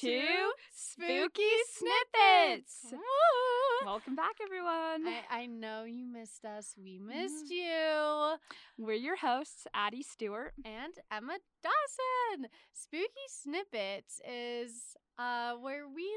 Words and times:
to 0.00 0.22
Spooky 0.72 1.42
Snippets. 1.68 2.86
Woo! 2.92 2.98
Welcome 3.84 4.14
back, 4.16 4.36
everyone. 4.42 5.06
I, 5.06 5.22
I 5.42 5.46
know 5.46 5.84
you 5.84 6.06
missed 6.06 6.44
us. 6.44 6.74
We 6.82 6.98
missed 6.98 7.50
Mhm. 7.50 7.50
you. 7.50 8.36
We're 8.84 8.94
your 8.94 9.16
hosts, 9.16 9.66
Addie 9.74 10.02
Stewart. 10.02 10.54
And 10.64 10.94
Emma 11.10 11.38
Dawson. 11.62 12.48
Spooky 12.72 13.26
Snippets 13.28 14.20
is 14.26 14.96
uh 15.18 15.54
where 15.56 15.86
we 15.88 16.08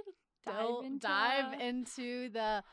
Dive 0.46 0.84
into- 0.86 1.00
dive 1.08 1.60
into 1.62 2.30
the 2.30 2.64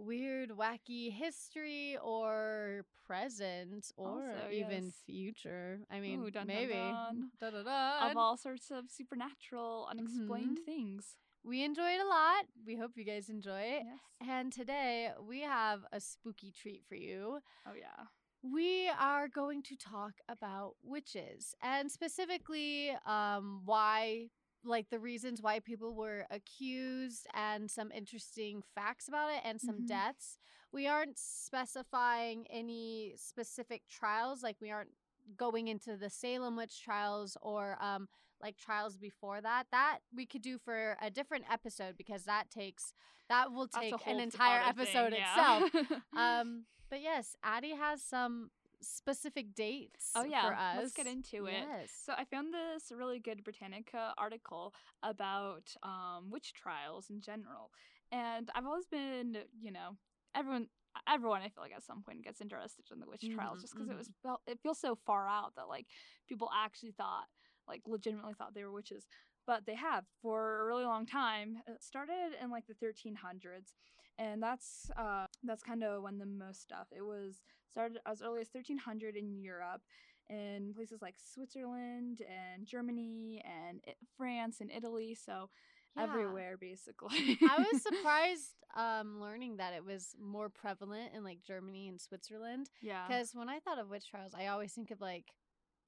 weird, 0.00 0.50
wacky 0.50 1.12
history 1.12 1.96
or 2.02 2.84
present 3.06 3.92
or 3.96 4.22
Also, 4.30 4.50
even 4.52 4.84
yes. 4.86 4.94
future. 5.06 5.80
I 5.90 6.00
mean, 6.00 6.20
Ooh, 6.20 6.30
dun, 6.30 6.46
dun, 6.46 6.46
maybe. 6.46 6.72
dun. 6.74 7.30
Dun-dun-dun. 7.40 8.10
Of 8.10 8.16
all 8.16 8.36
sorts 8.36 8.70
of 8.70 8.90
supernatural, 8.90 9.86
unexplained 9.90 10.58
Mhm. 10.60 10.64
things. 10.64 11.16
We 11.42 11.62
enjoyed 11.64 12.00
a 12.00 12.06
lot. 12.06 12.46
We 12.66 12.76
hope 12.76 12.96
you 12.96 13.04
guys 13.04 13.28
enjoy 13.30 13.60
it. 13.62 13.82
Yes. 13.86 13.98
And 14.28 14.52
today 14.52 15.12
we 15.20 15.40
have 15.40 15.86
a 15.92 16.00
spooky 16.00 16.50
treat 16.52 16.84
for 16.88 16.96
you. 16.96 17.40
Oh, 17.66 17.74
yeah. 17.74 18.06
We 18.42 18.88
are 18.88 19.28
going 19.28 19.62
to 19.64 19.76
talk 19.76 20.14
about 20.28 20.76
witches 20.82 21.54
and 21.62 21.90
specifically 21.90 22.90
um, 23.06 23.62
why, 23.64 24.28
like 24.64 24.90
the 24.90 24.98
reasons 24.98 25.40
why 25.42 25.58
people 25.60 25.94
were 25.94 26.26
accused 26.30 27.26
and 27.34 27.70
some 27.70 27.90
interesting 27.92 28.62
facts 28.74 29.08
about 29.08 29.30
it 29.30 29.40
and 29.44 29.60
some 29.60 29.82
Mhm. 29.82 29.86
deaths. 29.88 30.38
We 30.72 30.86
aren't 30.86 31.18
specifying 31.18 32.46
any 32.50 33.14
specific 33.16 33.82
trials, 33.88 34.42
like 34.42 34.56
we 34.60 34.70
aren't 34.70 34.90
going 35.36 35.68
into 35.68 35.96
the 35.96 36.10
Salem 36.10 36.56
witch 36.56 36.82
trials 36.82 37.36
or 37.42 37.76
um, 37.82 38.08
like 38.42 38.56
trials 38.56 38.96
before 38.96 39.40
that. 39.40 39.66
That 39.70 39.98
we 40.14 40.26
could 40.26 40.42
do 40.42 40.58
for 40.58 40.96
a 41.00 41.10
different 41.10 41.44
episode 41.50 41.96
because 41.96 42.24
that 42.24 42.50
takes 42.50 42.92
that 43.28 43.52
will 43.52 43.68
take 43.68 43.94
an 44.06 44.18
entire 44.20 44.60
other 44.62 44.84
thing, 44.84 44.96
episode 44.96 45.12
yeah. 45.16 45.64
itself. 45.66 46.02
Um, 46.16 46.64
but 46.90 47.00
yes, 47.00 47.36
Addie 47.44 47.76
has 47.76 48.02
some 48.02 48.50
specific 48.82 49.54
dates. 49.54 50.12
oh, 50.16 50.24
yeah. 50.24 50.48
for 50.48 50.54
us. 50.54 50.76
Let's 50.78 50.92
get 50.92 51.06
into 51.06 51.46
it. 51.46 51.64
Yes. 51.68 51.90
So 52.04 52.12
I 52.16 52.24
found 52.24 52.52
this 52.52 52.92
really 52.96 53.18
good 53.18 53.44
Britannica 53.44 54.12
article 54.18 54.74
about 55.02 55.74
um, 55.82 56.30
witch 56.30 56.52
trials 56.54 57.10
in 57.10 57.20
general, 57.20 57.70
and 58.12 58.50
I've 58.54 58.66
always 58.66 58.86
been, 58.86 59.36
you 59.60 59.72
know, 59.72 59.96
everyone, 60.34 60.66
everyone, 61.08 61.42
I 61.42 61.48
feel 61.48 61.62
like 61.62 61.72
at 61.74 61.84
some 61.84 62.02
point 62.02 62.24
gets 62.24 62.40
interested 62.40 62.84
in 62.92 63.00
the 63.00 63.06
witch 63.06 63.28
trials 63.34 63.58
Mhm, 63.58 63.62
just 63.62 63.74
because 63.74 63.90
it 63.90 63.96
was 63.96 64.10
felt, 64.22 64.40
it 64.46 64.58
feels 64.62 64.78
so 64.78 64.96
far 65.06 65.28
out 65.28 65.54
that 65.56 65.68
like 65.68 65.86
people 66.28 66.50
actually 66.56 66.92
thought, 66.92 67.26
like, 67.68 67.82
legitimately 67.86 68.34
thought 68.34 68.54
they 68.54 68.64
were 68.64 68.72
witches, 68.72 69.06
but 69.46 69.66
they 69.66 69.74
have 69.74 70.04
for 70.22 70.60
a 70.60 70.64
really 70.66 70.84
long 70.84 71.06
time. 71.06 71.58
It 71.66 71.82
started 71.82 72.32
in 72.42 72.50
like 72.50 72.66
the 72.66 72.74
1300s, 72.74 73.74
and 74.18 74.42
that's 74.42 74.90
uh 74.96 75.26
that's 75.44 75.62
kind 75.62 75.82
of 75.84 76.02
when 76.02 76.18
the 76.18 76.26
most 76.26 76.62
stuff. 76.62 76.88
It 76.94 77.02
was 77.02 77.40
started 77.70 77.98
as 78.06 78.22
early 78.22 78.40
as 78.40 78.48
1300 78.52 79.16
in 79.16 79.34
Europe 79.40 79.82
in 80.28 80.72
places 80.74 81.00
like 81.02 81.14
Switzerland 81.18 82.22
and 82.28 82.66
Germany 82.66 83.42
and 83.44 83.80
France 84.16 84.60
and 84.60 84.70
Italy. 84.70 85.14
So 85.14 85.50
Yeah. 85.96 86.04
everywhere 86.04 86.56
basically. 86.56 87.38
I 87.48 87.58
was 87.72 87.82
surprised 87.88 88.54
um, 88.76 89.20
learning 89.20 89.56
that 89.56 89.74
it 89.74 89.84
was 89.84 90.14
more 90.20 90.48
prevalent 90.48 91.12
in 91.14 91.24
like 91.24 91.42
Germany 91.42 91.88
and 91.88 92.00
Switzerland. 92.00 92.70
yeah. 92.80 93.06
Because 93.08 93.34
when 93.34 93.48
I 93.48 93.58
thought 93.58 93.78
of 93.80 93.88
witch 93.90 94.08
trials, 94.08 94.32
I 94.38 94.46
always 94.48 94.72
think 94.72 94.90
of 94.92 95.00
like 95.00 95.32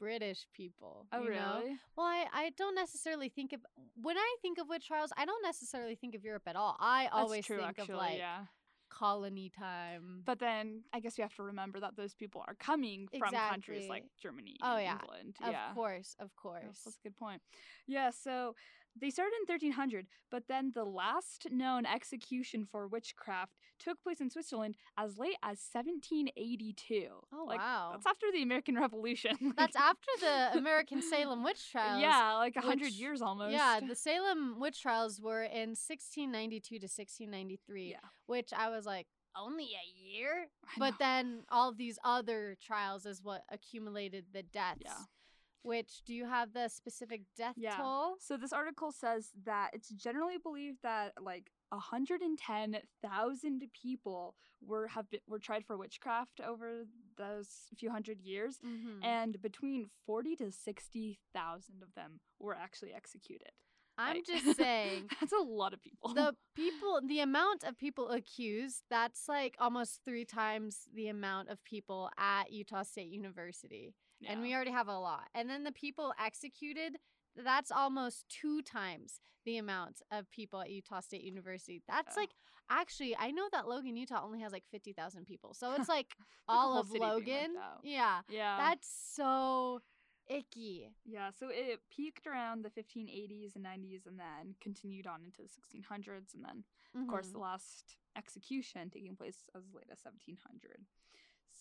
British 0.01 0.49
people. 0.53 1.07
Oh 1.13 1.23
you 1.23 1.29
really? 1.29 1.39
know? 1.39 1.63
Well, 1.97 2.07
I, 2.07 2.27
I 2.33 2.51
don't 2.59 2.75
necessarily 2.75 3.29
think 3.29 3.53
of 3.53 3.61
when 3.95 4.19
I 4.19 4.37
think 4.43 4.59
of 4.59 4.69
witch 4.69 4.89
trials, 4.89 5.13
I 5.17 5.25
don't 5.25 5.43
necessarily 5.45 5.95
think 5.95 6.17
of 6.17 6.25
Europe 6.25 6.43
at 6.49 6.57
all. 6.57 6.77
I 6.81 7.05
That's 7.05 7.15
always 7.15 7.47
true, 7.47 7.59
think 7.59 7.69
actually, 7.79 7.93
of 7.95 7.99
like 7.99 8.19
yeah. 8.19 8.39
Colony 8.99 9.51
time. 9.51 10.23
But 10.25 10.39
then 10.39 10.83
I 10.93 11.01
guess 11.01 11.17
we 11.19 11.23
have 11.23 11.35
to 11.37 11.43
remember 11.43 11.81
that 11.81 11.97
those 11.97 12.15
people 12.15 12.43
are 12.47 12.55
coming 12.55 13.09
from 13.19 13.33
countries 13.33 13.89
like 13.89 14.05
Germany 14.21 14.57
Oh, 14.63 14.77
and 14.77 14.83
yeah. 14.85 14.99
England. 15.01 15.37
of 15.43 15.53
yeah. 15.53 15.73
course, 15.75 16.15
of 16.21 16.35
course. 16.37 16.83
That's 16.85 16.97
a 16.97 17.09
good 17.09 17.17
point. 17.17 17.41
Yeah, 17.87 18.11
so 18.11 18.55
they 19.01 19.11
started 19.11 19.33
in 19.41 19.53
1300, 19.53 20.07
but 20.31 20.45
then 20.49 20.73
the 20.75 20.85
last 20.85 21.47
known 21.51 21.87
execution 21.87 22.67
for 22.71 22.87
witchcraft 22.87 23.53
took 23.79 24.03
place 24.03 24.21
in 24.21 24.31
Switzerland 24.31 24.77
as 24.99 25.19
late 25.19 25.37
as 25.43 25.59
1782. 25.73 27.09
Oh 27.33 27.45
like, 27.47 27.59
wow. 27.59 27.91
That's 27.93 28.07
after 28.07 28.27
the 28.33 28.43
American 28.43 28.75
Revolution. 28.81 29.37
That's 29.57 29.77
after 29.77 30.11
the 30.21 30.59
American 30.59 31.03
Salem 31.03 31.43
witch 31.43 31.71
trials. 31.71 32.03
Yeah, 32.03 32.35
like 32.35 32.57
a 32.57 32.61
hundred 32.61 32.87
which- 32.87 32.95
years 32.95 33.23
almost. 33.23 33.53
Yeah, 33.53 33.81
the 33.87 33.97
Salem 33.97 34.57
witch 34.59 34.83
trials 34.83 35.21
were 35.21 35.43
in 35.43 35.71
1692 35.71 36.79
to 36.79 36.85
1693, 36.85 37.91
yeah. 37.91 37.97
which 38.27 38.51
I 38.57 38.71
was 38.71 38.87
like, 38.87 39.07
only 39.37 39.65
a 39.65 40.15
year? 40.15 40.49
But 40.79 40.95
then 40.99 41.45
all 41.51 41.71
of 41.71 41.79
these 41.79 41.99
other 42.05 42.57
trials 42.63 43.07
is 43.07 43.23
what 43.23 43.43
accumulated 43.51 44.27
the 44.33 44.43
deaths. 44.43 44.83
Yeah. 44.85 44.93
Which 45.63 46.03
do 46.05 46.13
you 46.15 46.27
have 46.27 46.53
the 46.53 46.69
specific 46.69 47.23
death 47.37 47.55
Yeah. 47.57 47.77
toll? 47.77 48.17
So 48.19 48.37
this 48.37 48.53
article 48.53 48.91
says 48.93 49.31
that 49.45 49.71
it's 49.73 49.89
generally 49.91 50.39
believed 50.39 50.79
that 50.83 51.13
like 51.23 51.53
110,000 51.71 53.63
people 53.73 54.35
were 54.61 54.89
have 54.89 55.09
been, 55.11 55.21
were 55.27 55.39
tried 55.39 55.65
for 55.65 55.77
witchcraft 55.77 56.41
over 56.41 56.87
those 57.17 57.69
few 57.77 57.91
hundred 57.91 58.21
years, 58.21 58.59
Mhm. 58.65 59.05
and 59.05 59.41
between 59.43 59.91
40 60.07 60.37
to 60.37 60.51
60,000 60.53 61.83
of 61.83 61.95
them 61.95 62.21
were 62.39 62.55
actually 62.55 62.93
executed. 62.93 63.51
I'm 63.99 64.17
Like, 64.17 64.25
just 64.27 64.57
saying. 64.57 65.09
that's 65.21 65.33
a 65.33 65.39
lot 65.43 65.75
of 65.75 65.83
people. 65.83 66.15
the 66.15 66.35
people 66.55 67.01
the 67.07 67.21
amount 67.21 67.63
of 67.65 67.77
people 67.77 68.09
accused 68.11 68.85
that's 68.89 69.29
like 69.29 69.55
almost 69.59 70.01
three 70.05 70.25
times 70.25 70.89
the 70.95 71.09
amount 71.09 71.49
of 71.51 71.63
people 71.65 72.11
at 72.17 72.51
utah 72.53 72.83
state 72.85 73.09
university 73.11 73.95
and 74.29 74.43
we 74.43 74.55
already 74.55 74.71
have 74.71 74.89
a 74.89 74.99
lot 74.99 75.29
and 75.35 75.49
then 75.51 75.65
the 75.65 75.73
people 75.73 76.13
executed 76.25 76.97
that's 77.37 77.71
almost 77.71 78.29
two 78.29 78.61
times 78.63 79.21
the 79.45 79.57
amount 79.59 80.01
of 80.11 80.31
people 80.31 80.61
at 80.61 80.71
utah 80.71 81.01
state 81.01 81.23
university 81.23 81.83
that's 81.89 82.17
Yeah. 82.17 82.21
like 82.23 82.31
actually 82.71 83.17
i 83.19 83.31
know 83.31 83.49
that 83.53 83.67
logan 83.69 83.97
utah 83.97 84.23
only 84.25 84.41
has 84.41 84.53
like 84.53 84.65
50000 84.71 85.25
people 85.25 85.55
so 85.55 85.73
it's 85.75 85.89
like 85.97 86.15
all 86.49 86.79
of 86.79 86.87
city 86.87 86.99
being 86.99 87.09
wiped 87.11 87.27
logan 87.27 87.51
out. 87.59 87.81
yeah 87.83 88.21
yeah. 88.29 88.57
that's 88.59 88.89
so 89.15 89.81
icky 90.29 90.89
Yeah, 91.05 91.31
so 91.31 91.49
it 91.51 91.81
peaked 91.91 92.27
around 92.27 92.65
the 92.65 92.71
1580s 92.71 93.57
and 93.57 93.65
90s 93.65 94.07
and 94.07 94.19
then 94.19 94.55
continued 94.61 95.07
on 95.07 95.25
into 95.25 95.43
the 95.43 95.49
1600s 95.49 96.35
and 96.35 96.45
then 96.45 96.65
of 96.95 97.09
course 97.09 97.29
Mhm. 97.29 97.33
the 97.33 97.39
last 97.41 97.97
execution 98.17 98.89
taking 98.91 99.17
place 99.17 99.39
as 99.57 99.65
late 99.75 99.89
as 99.91 99.99
1700. 100.05 100.85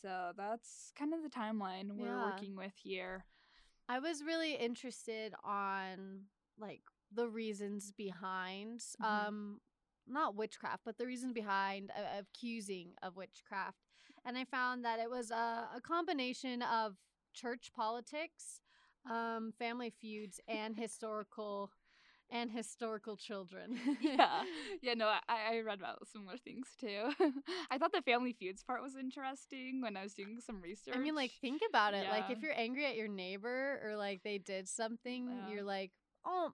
So 0.01 0.31
that's 0.37 0.91
kind 0.97 1.13
of 1.13 1.21
the 1.23 1.29
timeline 1.29 1.97
we're 1.97 2.19
Yeah. 2.19 2.19
working 2.19 2.55
with 2.55 2.73
here. 2.75 3.25
I 3.89 3.99
was 3.99 4.23
really 4.23 4.55
interested 4.55 5.33
on 5.43 6.23
like 6.59 6.81
the 7.13 7.27
reasons 7.27 7.91
behind 7.97 8.81
Mhm. 8.99 9.27
um 9.27 9.59
not 10.07 10.35
witchcraft, 10.35 10.81
but 10.85 10.97
the 10.97 11.05
reasons 11.05 11.33
behind 11.33 11.91
uh, 11.91 12.19
accusing 12.21 12.93
of 13.03 13.15
witchcraft. 13.15 13.77
And 14.25 14.37
I 14.37 14.45
found 14.45 14.83
that 14.85 14.99
it 14.99 15.09
was 15.09 15.31
a, 15.31 15.69
a 15.75 15.81
combination 15.81 16.61
of 16.63 16.95
church 17.33 17.71
politics, 17.75 18.61
um, 19.09 19.53
family 19.57 19.91
feuds, 19.91 20.39
and 20.47 20.75
historical 20.77 21.71
and 22.31 22.51
historical 22.51 23.15
children. 23.17 23.77
yeah, 24.01 24.43
yeah, 24.81 24.93
no, 24.93 25.07
I, 25.07 25.55
I 25.55 25.59
read 25.61 25.79
about 25.79 26.07
similar 26.07 26.37
things 26.37 26.67
too. 26.79 27.11
I 27.71 27.77
thought 27.77 27.91
the 27.91 28.01
family 28.01 28.33
feuds 28.33 28.63
part 28.63 28.81
was 28.81 28.95
interesting 28.95 29.81
when 29.81 29.97
I 29.97 30.03
was 30.03 30.13
doing 30.13 30.39
some 30.45 30.61
research. 30.61 30.95
I 30.95 30.99
mean, 30.99 31.15
like, 31.15 31.31
think 31.41 31.61
about 31.69 31.93
it. 31.93 32.09
Like, 32.09 32.29
if 32.29 32.41
you're 32.41 32.57
angry 32.57 32.85
at 32.85 32.95
your 32.95 33.07
neighbor 33.07 33.79
or 33.83 33.95
like 33.95 34.21
they 34.23 34.37
did 34.37 34.67
something, 34.67 35.27
Yeah. 35.29 35.53
you're 35.53 35.63
like, 35.63 35.91
oh, 36.25 36.51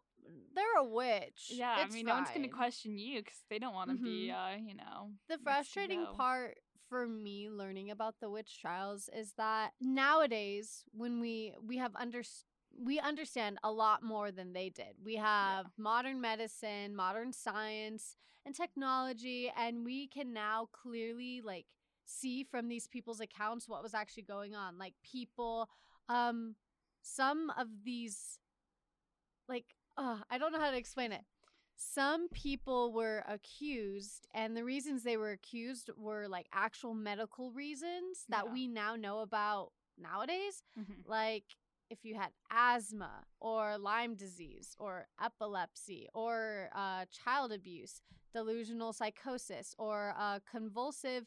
they're 0.56 0.78
a 0.80 0.84
witch. 0.84 1.52
yeah, 1.52 1.82
It's 1.84 1.92
I 1.92 1.96
mean, 1.96 2.06
no 2.06 2.16
one's 2.16 2.30
gonna 2.32 2.50
question 2.50 2.98
you 2.98 3.20
because 3.22 3.40
they 3.50 3.60
don't 3.60 3.74
want 3.74 3.90
to 3.92 3.98
be, 3.98 4.32
uh, 4.32 4.58
you 4.58 4.76
know, 4.76 5.12
The 5.30 5.38
frustrating 5.44 6.06
part 6.18 6.58
for 6.90 7.06
me 7.08 7.50
learning 7.50 7.92
about 7.92 8.16
the 8.22 8.30
witch 8.30 8.60
trials 8.62 9.10
is 9.14 9.34
that 9.38 9.72
nowadays 9.82 10.84
when 10.94 11.20
we 11.20 11.54
we 11.62 11.78
have 11.78 11.96
under 11.96 12.24
we 12.78 13.00
understand 13.00 13.58
a 13.64 13.72
lot 13.72 14.04
more 14.04 14.32
than 14.32 14.54
they 14.54 14.70
did. 14.70 14.96
We 15.04 15.16
have 15.16 15.68
modern 15.78 16.22
medicine, 16.22 16.96
modern 16.96 17.34
science, 17.34 18.16
and 18.46 18.56
technology 18.56 19.52
and 19.58 19.84
we 19.84 20.08
can 20.08 20.32
now 20.34 20.70
clearly 20.72 21.42
like 21.44 21.66
see 22.06 22.44
from 22.44 22.70
these 22.70 22.88
people's 22.88 23.20
accounts 23.20 23.68
what 23.68 23.84
was 23.84 23.94
actually 23.94 24.24
going 24.24 24.56
on. 24.56 24.78
Like 24.78 24.94
people 25.04 25.70
um 26.10 26.56
some 27.02 27.52
of 27.58 27.68
these 27.84 28.40
like 29.48 29.66
uh, 29.98 30.18
I 30.30 30.38
don't 30.38 30.52
know 30.52 30.60
how 30.60 30.72
to 30.72 30.78
explain 30.78 31.12
it 31.12 31.22
some 31.80 32.28
people 32.30 32.92
were 32.92 33.24
accused 33.28 34.28
and 34.34 34.58
the 34.58 34.64
reasons 34.64 35.04
they 35.04 35.18
were 35.18 35.32
accused 35.32 35.90
were 35.96 36.28
like 36.28 36.48
actual 36.52 36.94
medical 36.96 37.52
reasons 37.52 38.26
that 38.30 38.46
Yeah. 38.46 38.52
we 38.54 38.68
now 38.68 38.96
know 38.96 39.20
about 39.20 39.72
nowadays 39.98 40.64
Mhm. 40.78 41.04
like 41.06 41.44
if 41.90 42.00
you 42.04 42.16
had 42.16 42.30
asthma 42.52 43.24
or 43.40 43.78
Lyme 43.78 44.16
disease 44.16 44.76
or 44.80 45.08
epilepsy 45.24 46.08
or 46.14 46.70
uh, 46.76 47.06
child 47.12 47.52
abuse, 47.52 48.02
delusional 48.34 48.94
psychosis, 48.94 49.74
or 49.78 50.14
uh, 50.18 50.40
convulsive 50.50 51.26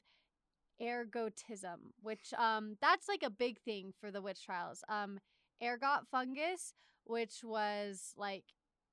ergotism, 0.81 1.93
which 2.03 2.33
um, 2.39 2.77
that's 2.81 3.09
like 3.09 3.23
a 3.23 3.31
big 3.31 3.61
thing 3.61 3.93
for 4.01 4.11
the 4.11 4.23
witch 4.23 4.45
trials. 4.45 4.83
Um, 4.89 5.19
ergot 5.63 6.07
fungus, 6.11 6.75
which 7.05 7.41
was 7.43 8.15
like 8.17 8.45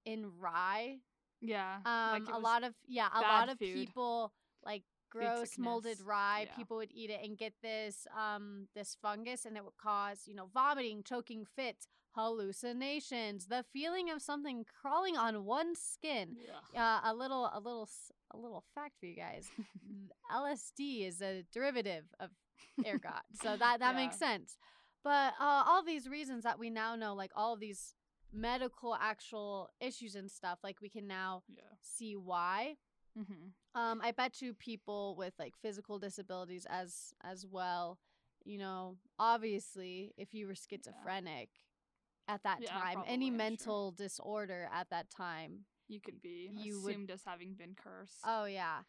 in 0.06 0.32
rye. 0.40 0.98
Yeah. 1.42 1.78
Um, 1.86 2.24
like 2.24 2.34
a 2.34 2.40
lot 2.40 2.64
of 2.64 2.74
yeah, 2.88 3.08
a 3.14 3.22
lot 3.22 3.50
of 3.50 3.60
food. 3.60 3.74
people 3.74 4.34
like 4.66 4.84
gross 5.10 5.58
molded 5.58 6.00
rye. 6.02 6.46
Yeah. 6.50 6.56
People 6.56 6.78
would 6.78 6.92
eat 6.94 7.10
it 7.10 7.20
and 7.24 7.38
get 7.38 7.54
this 7.62 8.08
um 8.18 8.68
this 8.76 8.96
fungus, 9.02 9.46
and 9.46 9.56
it 9.58 9.64
would 9.64 9.78
cause 9.78 10.24
you 10.28 10.36
know 10.36 10.50
vomiting, 10.54 11.04
choking 11.04 11.46
fits, 11.46 11.88
hallucinations, 12.16 13.48
the 13.48 13.64
feeling 13.74 14.10
of 14.10 14.22
something 14.22 14.66
crawling 14.82 15.18
on 15.18 15.46
one's 15.46 15.80
skin. 15.80 16.36
Uh, 16.76 17.00
a 17.04 17.14
little 17.14 17.50
a 17.54 17.60
little 17.60 17.88
a 18.32 18.38
little 18.38 18.64
fact 18.76 18.94
for 19.00 19.06
you 19.06 19.16
guys. 19.16 19.50
LSD 20.34 21.08
is 21.08 21.22
a 21.22 21.44
derivative 21.54 22.04
of 22.20 22.30
ergot. 22.86 23.24
so 23.42 23.56
that 23.58 23.80
that 23.80 23.96
makes 23.96 24.18
sense. 24.18 24.58
But 25.04 25.34
uh, 25.40 25.64
all 25.66 25.84
these 25.84 26.10
reasons 26.10 26.44
that 26.44 26.60
we 26.60 26.70
now 26.70 26.96
know, 26.96 27.14
like 27.16 27.32
all 27.36 27.54
of 27.54 27.60
these 27.60 27.94
medical 28.34 28.94
actual 28.96 29.70
issues 29.80 30.16
and 30.16 30.30
stuff, 30.30 30.60
like 30.64 30.82
we 30.82 30.90
can 30.90 31.08
now 31.08 31.44
Yeah. 31.48 31.64
see 31.82 32.16
why. 32.16 32.76
Mm-hmm. 33.18 33.80
Um, 33.80 34.02
I 34.04 34.12
bet 34.12 34.42
you 34.42 34.54
people 34.54 35.16
with 35.18 35.34
like 35.40 35.54
physical 35.62 36.00
disabilities 36.00 36.66
as 36.70 37.14
as 37.24 37.46
well. 37.46 37.98
You 38.46 38.58
know, 38.60 38.98
obviously, 39.20 40.14
if 40.18 40.34
you 40.34 40.48
were 40.48 40.56
schizophrenic 40.56 41.50
at 42.28 42.44
that 42.44 42.60
Yeah, 42.62 42.70
time, 42.72 42.94
probably, 42.94 43.14
any 43.14 43.28
I'm 43.28 43.34
sure. 43.34 43.38
mental 43.38 43.92
disorder 43.92 44.70
at 44.74 44.90
that 44.90 45.10
time. 45.10 45.66
You 45.90 46.02
could 46.02 46.22
be 46.22 46.50
You 46.54 46.82
would- 46.82 46.92
assumed 46.92 47.12
as 47.12 47.24
having 47.26 47.54
been 47.56 47.74
cursed. 47.76 48.20
Oh 48.26 48.46
yeah. 48.46 48.80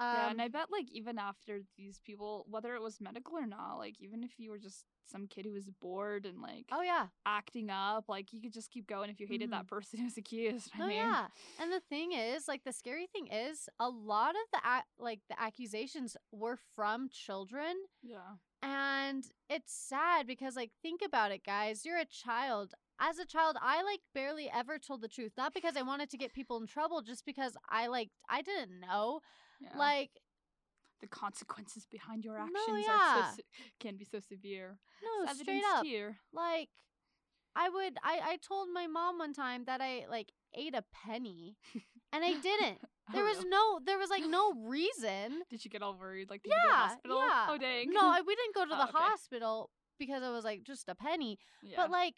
Yeah, 0.00 0.30
and 0.30 0.40
Um, 0.40 0.44
I 0.44 0.48
bet 0.48 0.66
like 0.70 0.90
even 0.92 1.18
after 1.18 1.60
these 1.76 2.00
people, 2.04 2.44
whether 2.48 2.74
it 2.74 2.82
was 2.82 3.00
medical 3.00 3.34
or 3.36 3.46
not, 3.46 3.76
like 3.78 3.96
even 4.00 4.22
if 4.22 4.32
you 4.38 4.50
were 4.50 4.58
just 4.58 4.84
some 5.04 5.26
kid 5.28 5.46
who 5.46 5.52
was 5.52 5.68
bored 5.80 6.26
and 6.26 6.42
like 6.42 6.66
oh 6.72 6.82
yeah. 6.82 7.06
acting 7.24 7.70
up, 7.70 8.04
like 8.08 8.32
you 8.32 8.40
could 8.42 8.52
just 8.52 8.70
keep 8.70 8.86
going 8.86 9.08
if 9.08 9.20
you 9.20 9.26
hated 9.26 9.50
that 9.52 9.66
person 9.68 9.98
who 10.00 10.04
was 10.04 10.16
accused. 10.16 10.70
I 10.74 10.86
mean, 10.86 10.96
yeah. 10.96 11.26
And 11.60 11.72
the 11.72 11.80
thing 11.88 12.12
is, 12.12 12.48
like, 12.48 12.64
the 12.64 12.72
scary 12.72 13.06
thing 13.06 13.28
is, 13.28 13.68
a 13.78 13.88
lot 13.88 14.30
of 14.30 14.50
the 14.52 14.58
ac- 14.68 14.84
like 14.98 15.20
the 15.28 15.40
accusations 15.40 16.16
were 16.32 16.58
from 16.74 17.08
children, 17.08 17.76
yeah, 18.02 18.36
and 18.62 19.24
it's 19.56 19.72
sad 19.74 20.26
because, 20.26 20.54
like, 20.56 20.70
think 20.82 21.00
about 21.04 21.32
it, 21.32 21.42
guys. 21.44 21.84
You're 21.84 21.98
a 21.98 22.04
child. 22.04 22.74
As 22.98 23.18
a 23.18 23.26
child, 23.26 23.56
I 23.60 23.82
like 23.82 24.00
barely 24.14 24.48
ever 24.54 24.78
told 24.78 25.00
the 25.02 25.08
truth, 25.08 25.32
not 25.36 25.52
because 25.52 25.76
I 25.76 25.82
wanted 25.82 26.08
to 26.10 26.16
get 26.16 26.32
people 26.32 26.58
in 26.60 26.66
trouble, 26.66 27.02
just 27.02 27.24
because 27.26 27.54
I 27.68 27.88
like 27.88 28.10
I 28.28 28.40
didn't 28.42 28.80
know. 28.80 29.20
yeah. 29.60 29.76
Like, 29.76 30.10
the 31.02 31.06
consequences 31.06 31.86
behind 31.90 32.24
your 32.24 32.38
No, 32.38 32.44
actions 32.44 32.86
are 32.88 33.18
yeah. 33.18 33.30
so 33.32 33.42
can 33.80 33.96
be 33.96 34.04
so 34.06 34.18
severe. 34.20 34.78
no, 35.04 35.30
It's 35.30 35.40
straight 35.40 35.62
up. 35.74 35.84
here. 35.84 36.16
Like, 36.32 36.70
I 37.54 37.68
would 37.68 37.98
I 38.02 38.20
I 38.32 38.36
told 38.38 38.68
my 38.72 38.86
mom 38.86 39.18
one 39.18 39.34
time 39.34 39.64
that 39.66 39.80
I 39.82 40.06
like 40.08 40.32
ate 40.54 40.74
a 40.74 40.84
penny, 41.04 41.56
and 42.12 42.24
I 42.24 42.32
didn't. 42.40 42.80
Oh, 43.08 43.12
There 43.14 43.24
was 43.24 43.44
no 43.48 43.80
there 43.84 43.98
was 43.98 44.10
like 44.10 44.24
no 44.26 44.52
reason. 44.66 45.42
Did 45.50 45.64
you 45.64 45.70
get 45.70 45.82
all 45.82 45.94
worried? 45.94 46.28
Like, 46.30 46.42
did 46.42 46.50
you 46.50 46.56
go 46.56 46.62
to 46.62 46.66
the 46.68 46.72
Yeah, 46.72 46.88
hospital? 46.88 47.18
yeah. 47.18 47.46
Oh 47.50 47.58
dang. 47.58 47.90
No, 47.92 48.00
I, 48.00 48.20
we 48.26 48.34
didn't 48.34 48.54
go 48.54 48.64
to 48.64 48.74
Oh, 48.74 48.76
the 48.78 48.82
okay. 48.84 48.92
hospital 48.98 49.70
because 49.98 50.22
it 50.22 50.28
was 50.30 50.44
like 50.44 50.64
just 50.64 50.88
a 50.88 50.94
penny. 50.94 51.38
yeah. 51.62 51.76
But 51.76 51.90
like, 51.90 52.14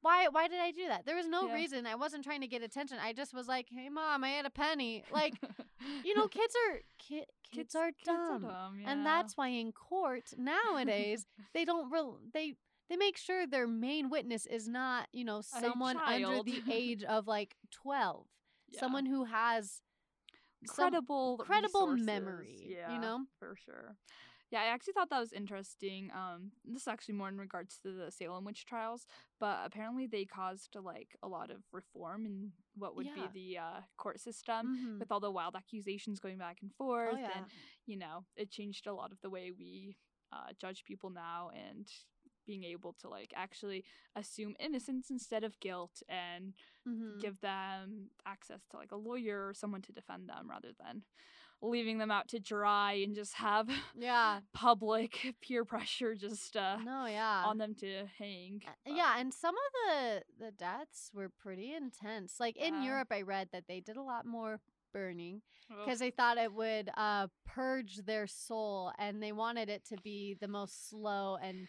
why? 0.00 0.26
Why 0.28 0.48
did 0.48 0.58
I 0.58 0.72
do 0.72 0.88
that? 0.88 1.06
There 1.06 1.14
was 1.16 1.28
no 1.28 1.46
Yeah. 1.46 1.54
reason. 1.54 1.86
I 1.86 1.94
wasn't 1.94 2.24
trying 2.24 2.40
to 2.40 2.48
get 2.48 2.62
attention. 2.62 2.98
I 3.00 3.12
just 3.12 3.32
was 3.32 3.46
like, 3.46 3.68
"Hey, 3.70 3.88
mom, 3.88 4.24
I 4.24 4.30
had 4.30 4.46
a 4.46 4.50
penny." 4.50 5.04
Like, 5.12 5.34
you 6.04 6.16
know, 6.16 6.26
kids 6.26 6.54
are 6.68 6.80
ki- 6.98 7.26
kids, 7.52 7.74
are 7.76 7.92
dumb, 8.04 8.80
yeah. 8.80 8.90
and 8.90 9.06
that's 9.06 9.36
why 9.36 9.48
in 9.48 9.70
court 9.70 10.30
nowadays 10.36 11.24
they 11.54 11.64
don't 11.64 11.92
real 11.92 12.18
they 12.34 12.54
they 12.90 12.96
make 12.96 13.16
sure 13.16 13.46
their 13.46 13.68
main 13.68 14.10
witness 14.10 14.44
is 14.46 14.66
not 14.68 15.06
you 15.12 15.24
know 15.24 15.40
someone 15.40 15.98
under 15.98 16.42
the 16.42 16.62
age 16.70 17.04
of 17.04 17.28
like 17.28 17.54
twelve, 17.70 18.26
Yeah. 18.72 18.80
someone 18.80 19.06
who 19.06 19.24
has 19.24 19.82
credible 20.68 21.36
credible 21.38 21.86
resources. 21.86 22.06
memory. 22.06 22.76
Yeah, 22.78 22.92
You 22.92 22.98
know. 23.00 23.26
for 23.38 23.56
sure. 23.56 23.96
Yeah, 24.50 24.60
I 24.60 24.66
actually 24.66 24.92
thought 24.92 25.08
that 25.10 25.20
was 25.20 25.32
interesting. 25.32 26.10
Um, 26.12 26.52
this 26.64 26.82
is 26.82 26.88
actually 26.88 27.14
more 27.14 27.28
in 27.28 27.38
regards 27.38 27.78
to 27.82 27.92
the 27.92 28.10
Salem 28.10 28.44
witch 28.44 28.66
trials, 28.66 29.06
but 29.40 29.60
apparently 29.64 30.06
they 30.06 30.24
caused 30.26 30.76
like 30.82 31.16
a 31.22 31.28
lot 31.28 31.50
of 31.50 31.62
reform 31.72 32.26
in 32.26 32.52
what 32.76 32.94
would 32.96 33.06
Yeah. 33.06 33.28
be 33.32 33.54
the 33.54 33.58
uh, 33.58 33.80
court 33.96 34.20
system 34.20 34.68
Mhm. 34.68 34.98
with 35.00 35.10
all 35.10 35.20
the 35.20 35.30
wild 35.30 35.56
accusations 35.56 36.20
going 36.20 36.38
back 36.38 36.58
and 36.62 36.72
forth, 36.74 37.14
Oh 37.14 37.16
yeah. 37.16 37.36
and 37.36 37.46
you 37.86 37.96
know, 37.96 38.24
it 38.36 38.50
changed 38.50 38.86
a 38.86 38.92
lot 38.94 39.10
of 39.12 39.20
the 39.22 39.30
way 39.30 39.52
we 39.52 39.96
uh, 40.32 40.52
judge 40.60 40.84
people 40.84 41.10
now, 41.10 41.50
and 41.54 41.86
being 42.46 42.64
able 42.64 42.92
to 43.00 43.08
like 43.08 43.32
actually 43.36 43.84
assume 44.16 44.54
innocence 44.58 45.10
instead 45.10 45.44
of 45.44 45.58
guilt 45.60 46.02
and 46.08 46.54
Mhm. 46.86 47.20
give 47.20 47.40
them 47.40 48.10
access 48.26 48.66
to 48.70 48.76
like 48.76 48.90
a 48.92 48.96
lawyer 48.96 49.46
or 49.48 49.54
someone 49.54 49.82
to 49.82 49.92
defend 49.92 50.28
them 50.28 50.50
rather 50.50 50.72
than 50.78 51.04
leaving 51.60 51.98
them 51.98 52.10
out 52.10 52.26
to 52.28 52.40
dry 52.40 52.94
and 52.94 53.14
just 53.14 53.34
have 53.34 53.68
Yeah. 53.94 54.40
public 54.52 55.36
peer 55.40 55.64
pressure 55.64 56.14
just 56.16 56.56
uh, 56.56 56.78
No, 56.82 57.06
yeah. 57.06 57.44
on 57.46 57.58
them 57.58 57.74
to 57.76 58.06
hang. 58.18 58.62
But- 58.84 58.96
yeah, 58.96 59.18
and 59.20 59.32
some 59.32 59.54
of 59.54 59.72
the 59.86 60.22
the 60.46 60.50
deaths 60.50 61.10
were 61.14 61.28
pretty 61.28 61.72
intense. 61.72 62.40
Like 62.40 62.56
in 62.56 62.74
Yeah. 62.74 62.84
Europe, 62.84 63.08
I 63.12 63.22
read 63.22 63.50
that 63.52 63.68
they 63.68 63.80
did 63.80 63.96
a 63.96 64.02
lot 64.02 64.26
more 64.26 64.60
burning 64.92 65.42
because 65.68 66.00
they 66.00 66.10
thought 66.10 66.36
it 66.36 66.52
would 66.52 66.90
uh, 66.96 67.28
purge 67.46 67.98
their 68.04 68.26
soul, 68.26 68.92
and 68.98 69.22
they 69.22 69.32
wanted 69.32 69.68
it 69.70 69.84
to 69.86 69.96
be 70.02 70.34
the 70.40 70.48
most 70.48 70.90
slow 70.90 71.36
and 71.40 71.66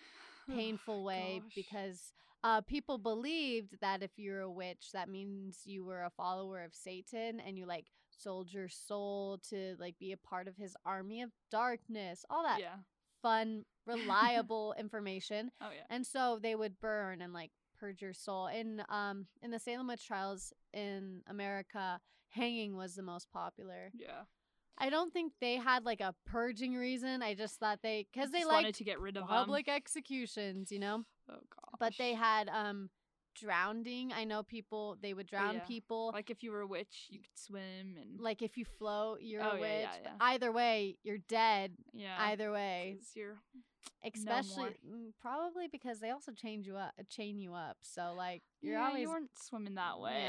painful 0.50 1.04
way 1.04 1.42
Gosh. 1.44 1.52
because 1.56 2.14
uh, 2.44 2.62
people 2.62 2.98
believed 2.98 3.80
that 3.82 4.04
if 4.04 4.12
you're 4.18 4.42
a 4.42 4.52
witch, 4.52 4.90
that 4.94 5.10
means 5.10 5.62
you 5.66 5.86
were 5.86 6.04
a 6.04 6.10
follower 6.10 6.64
of 6.64 6.74
Satan 6.74 7.40
and 7.40 7.58
you 7.58 7.66
like 7.66 7.86
sold 8.10 8.52
your 8.52 8.68
soul 8.70 9.40
to 9.50 9.76
like 9.80 9.98
be 10.00 10.12
a 10.12 10.18
part 10.18 10.48
of 10.48 10.58
his 10.58 10.76
army 10.86 11.22
of 11.22 11.32
darkness. 11.50 12.26
All 12.30 12.44
that 12.44 12.60
yeah. 12.60 12.76
fun, 13.22 13.64
reliable 13.88 14.76
information. 14.78 15.52
Oh 15.62 15.70
yeah. 15.74 15.86
And 15.90 16.06
so 16.06 16.40
they 16.42 16.56
would 16.56 16.80
burn 16.80 17.22
and 17.22 17.34
like 17.34 17.52
purge 17.80 18.02
your 18.02 18.14
soul. 18.14 18.48
In 18.48 18.84
um 18.90 19.28
in 19.42 19.52
the 19.52 19.60
Salem 19.60 19.88
witch 19.88 20.06
trials 20.06 20.54
in 20.74 21.22
America, 21.28 22.00
hanging 22.30 22.76
was 22.76 22.96
the 22.96 23.04
most 23.04 23.32
popular. 23.32 23.92
Yeah. 23.94 24.24
I 24.78 24.90
don't 24.90 25.14
think 25.14 25.34
they 25.40 25.56
had 25.58 25.86
like 25.86 26.02
a 26.02 26.16
purging 26.26 26.74
reason. 26.76 27.22
I 27.22 27.34
just 27.36 27.60
thought 27.60 27.80
they 27.84 28.08
because 28.12 28.32
they 28.32 28.44
liked 28.44 28.76
to 28.76 28.84
get 28.84 29.00
rid 29.00 29.18
of 29.18 29.28
public 29.28 29.68
executions, 29.70 30.72
you 30.72 30.80
know. 30.80 31.04
Oh 31.30 31.34
gosh. 31.36 31.80
But 31.80 31.94
they 31.98 32.14
had 32.14 32.50
um 32.50 32.90
drowning. 33.36 34.12
I 34.14 34.24
know 34.26 34.44
people 34.44 34.98
they 35.02 35.14
would 35.14 35.28
drown 35.28 35.56
yeah. 35.56 35.62
people. 35.62 36.12
like 36.14 36.30
if 36.30 36.44
you 36.44 36.52
were 36.52 36.62
a 36.62 36.68
witch, 36.68 37.08
you 37.10 37.20
could 37.20 37.38
swim 37.38 37.98
and 38.02 38.20
Like 38.20 38.42
if 38.42 38.58
you 38.58 38.66
float, 38.66 39.20
you're 39.22 39.44
Oh, 39.44 39.52
a 39.52 39.56
yeah, 39.56 39.60
witch. 39.62 39.90
yeah, 40.04 40.10
But 40.18 40.26
either 40.26 40.52
way, 40.52 40.98
you're 41.04 41.18
dead. 41.30 41.74
yeah. 41.94 42.16
Either 42.20 42.52
way. 42.52 42.98
you're 43.16 43.38
especially 44.04 44.58
more. 44.58 44.70
mm, 44.98 45.12
probably 45.22 45.68
because 45.68 46.00
they 46.00 46.10
also 46.10 46.32
change 46.32 46.68
you 46.68 46.78
up, 46.78 46.94
chain 47.10 47.40
you 47.40 47.54
up. 47.54 47.78
So 47.82 48.14
like 48.16 48.44
you're 48.62 48.74
yeah, 48.74 48.88
always 48.88 49.02
you 49.02 49.10
weren't 49.10 49.32
swimming 49.36 49.76
that 49.76 50.00
way. 50.00 50.20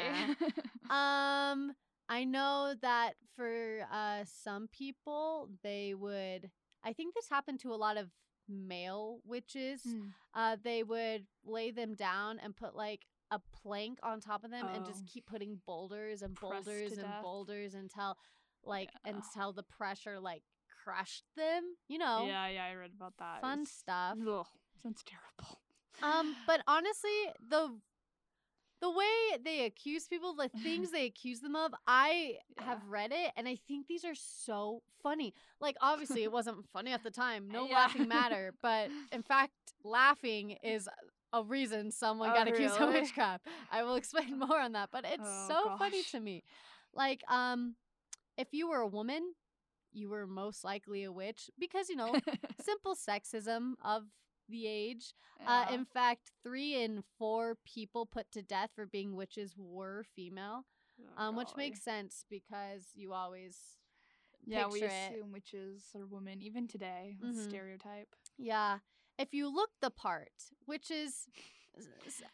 Um, 0.91 1.73
I 2.09 2.25
know 2.25 2.75
that 2.83 3.15
for 3.37 3.87
uh 3.93 4.25
some 4.25 4.69
people 4.69 5.49
they 5.63 5.95
would. 5.95 6.51
I 6.85 6.93
think 6.93 7.15
this 7.15 7.29
happened 7.29 7.61
to 7.61 7.73
a 7.73 7.77
lot 7.77 7.97
of 7.97 8.11
male 8.49 9.21
witches. 9.25 9.81
Mm. 9.89 10.13
Uh, 10.35 10.57
they 10.63 10.83
would 10.83 11.27
lay 11.47 11.71
them 11.71 11.95
down 11.95 12.39
and 12.39 12.55
put 12.55 12.77
like 12.77 13.07
a 13.31 13.41
plank 13.63 13.99
on 14.03 14.21
top 14.21 14.45
of 14.45 14.51
them 14.51 14.67
and 14.75 14.85
just 14.85 15.01
Oh. 15.03 15.09
keep 15.11 15.25
putting 15.25 15.63
boulders 15.67 16.21
and 16.21 16.37
Pressed 16.37 16.67
boulders 16.67 16.93
and 16.93 17.03
death. 17.03 17.23
boulders 17.23 17.75
until 17.75 18.19
like 18.63 18.91
Yeah. 19.05 19.13
until 19.15 19.53
the 19.55 19.63
pressure 19.63 20.21
like 20.21 20.43
crushed 20.85 21.25
them. 21.37 21.77
You 21.89 21.99
know, 21.99 22.27
Yeah, 22.27 22.47
yeah, 22.49 22.65
I 22.67 22.75
read 22.75 22.93
about 22.95 23.17
that. 23.19 23.41
Fun 23.41 23.61
was- 23.61 23.71
stuff. 23.71 24.19
Ugh, 24.29 24.47
sounds 24.83 25.03
terrible. 25.05 25.61
Um, 26.03 26.37
but 26.47 26.61
honestly, 26.67 27.33
the 27.41 27.81
the 28.81 28.91
way 28.91 29.39
they 29.45 29.65
accuse 29.65 30.07
people, 30.07 30.35
the 30.35 30.51
things 30.63 30.91
they 30.93 31.07
accuse 31.07 31.41
them 31.41 31.57
of, 31.57 31.73
I 31.87 32.37
have 32.59 32.79
read 32.87 33.13
it 33.13 33.33
and 33.37 33.49
I 33.49 33.57
think 33.69 33.87
these 33.87 34.05
are 34.05 34.15
so 34.15 34.83
funny. 35.03 35.35
Like 35.61 35.77
obviously 35.81 36.23
it 36.23 36.31
wasn't 36.33 36.67
funny 36.73 36.93
at 36.93 37.03
the 37.03 37.11
time. 37.11 37.51
No 37.51 37.65
Yeah. 37.67 37.75
laughing 37.75 38.09
matter, 38.09 38.55
but 38.63 38.91
in 39.13 39.23
fact, 39.23 39.53
laughing 39.85 40.57
is 40.63 40.89
a 41.33 41.43
reason 41.43 41.91
someone 41.91 42.31
Oh, 42.31 42.35
got 42.35 42.49
accused 42.49 42.81
of 42.81 42.89
witchcraft. 42.93 43.47
I 43.71 43.83
will 43.83 43.95
explain 43.97 44.39
more 44.39 44.61
on 44.61 44.73
that, 44.73 44.91
but 44.93 45.05
it's 45.05 45.29
Oh, 45.29 45.47
so 45.47 45.71
funny 45.79 46.03
to 46.05 46.21
me. 46.21 46.43
Like 46.93 47.23
um 47.31 47.75
if 48.37 48.49
you 48.53 48.69
were 48.69 48.81
a 48.81 48.87
woman, 48.89 49.35
you 49.93 50.09
were 50.09 50.27
most 50.27 50.65
likely 50.65 51.05
a 51.05 51.13
witch 51.13 51.51
because 51.59 51.89
you 51.89 51.97
know, 51.97 52.19
simple 52.57 52.95
sexism 52.95 53.75
of 53.85 54.05
the 54.49 54.67
age. 54.67 55.13
Uh, 55.47 55.65
in 55.73 55.85
fact, 55.85 56.31
three 56.43 56.83
in 56.83 57.03
four 57.19 57.57
people 57.65 58.07
put 58.07 58.31
to 58.33 58.43
death 58.43 58.71
for 58.75 58.87
being 58.87 59.15
witches 59.15 59.55
were 59.57 60.05
female, 60.15 60.65
Oh, 61.19 61.23
um, 61.23 61.37
which 61.37 61.49
golly. 61.49 61.69
makes 61.69 61.83
sense 61.83 62.25
because 62.31 62.89
you 62.95 63.13
always 63.13 63.57
yeah, 64.47 64.69
we 64.71 64.81
picture 64.81 64.95
it. 64.95 65.13
assume 65.17 65.33
witches 65.33 65.83
are 65.95 66.07
women 66.07 66.41
even 66.43 66.67
today. 66.69 67.17
Mhm. 67.23 67.49
stereotype. 67.49 68.09
Yeah. 68.39 68.79
If 69.19 69.33
you 69.33 69.49
look 69.49 69.71
the 69.81 69.91
part, 69.91 70.33
which 70.67 70.91
is 70.91 71.29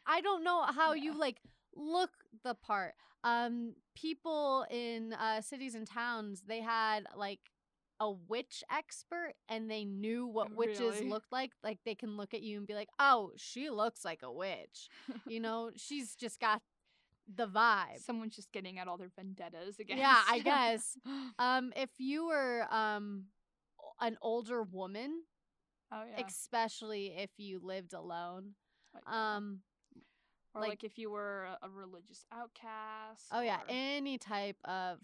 I 0.07 0.21
don't 0.21 0.45
know 0.45 0.63
how 0.63 0.93
you 0.95 1.13
like 1.19 1.41
look 1.75 2.11
the 2.45 2.55
part. 2.55 2.95
Um 3.25 3.75
people 3.95 4.67
in 4.71 5.13
uh 5.13 5.41
cities 5.41 5.75
and 5.75 5.87
towns, 5.87 6.43
they 6.47 6.61
had 6.61 7.07
like 7.15 7.41
a 8.01 8.11
witch 8.11 8.65
expert 8.73 9.35
and 9.49 9.71
they 9.71 9.85
knew 9.85 10.27
what 10.37 10.55
witches 10.55 10.81
Really? 10.81 11.09
looked 11.09 11.31
like. 11.33 11.53
Like 11.63 11.79
they 11.85 11.95
can 11.95 12.17
look 12.17 12.33
at 12.35 12.43
you 12.43 12.59
and 12.59 12.67
be 12.67 12.75
like, 12.75 12.89
"Oh, 12.99 13.33
she 13.37 13.71
looks 13.71 14.05
like 14.05 14.23
a 14.23 14.33
witch." 14.33 14.89
you 15.27 15.41
know, 15.47 15.71
she's 15.77 16.15
just 16.15 16.41
got 16.41 16.63
the 17.33 17.47
vibe. 17.47 18.01
Someone's 18.05 18.35
just 18.35 18.51
getting 18.51 18.79
at 18.79 18.89
all 18.89 18.97
their 18.97 19.13
vendettas 19.15 19.79
again. 19.79 19.99
Yeah, 19.99 20.21
I 20.29 20.39
guess. 20.45 20.97
Um 21.39 21.73
if 21.77 21.91
you 21.99 22.27
were 22.27 22.67
um 22.71 23.27
an 24.01 24.17
older 24.23 24.63
woman, 24.63 25.23
oh 25.93 26.03
yeah. 26.11 26.25
especially 26.27 27.09
if 27.17 27.31
you 27.37 27.61
lived 27.63 27.93
alone. 27.93 28.55
Yeah. 28.95 29.37
Um 29.37 29.61
or 30.55 30.63
like- 30.63 30.71
like, 30.71 30.85
if 30.85 30.99
you 30.99 31.11
were 31.11 31.45
a, 31.45 31.67
a 31.67 31.71
religious 31.71 32.25
outcast. 32.33 33.27
oh 33.31 33.41
yeah, 33.43 33.59
or 33.59 33.65
any 33.69 34.19
type 34.19 34.57
of 34.65 34.99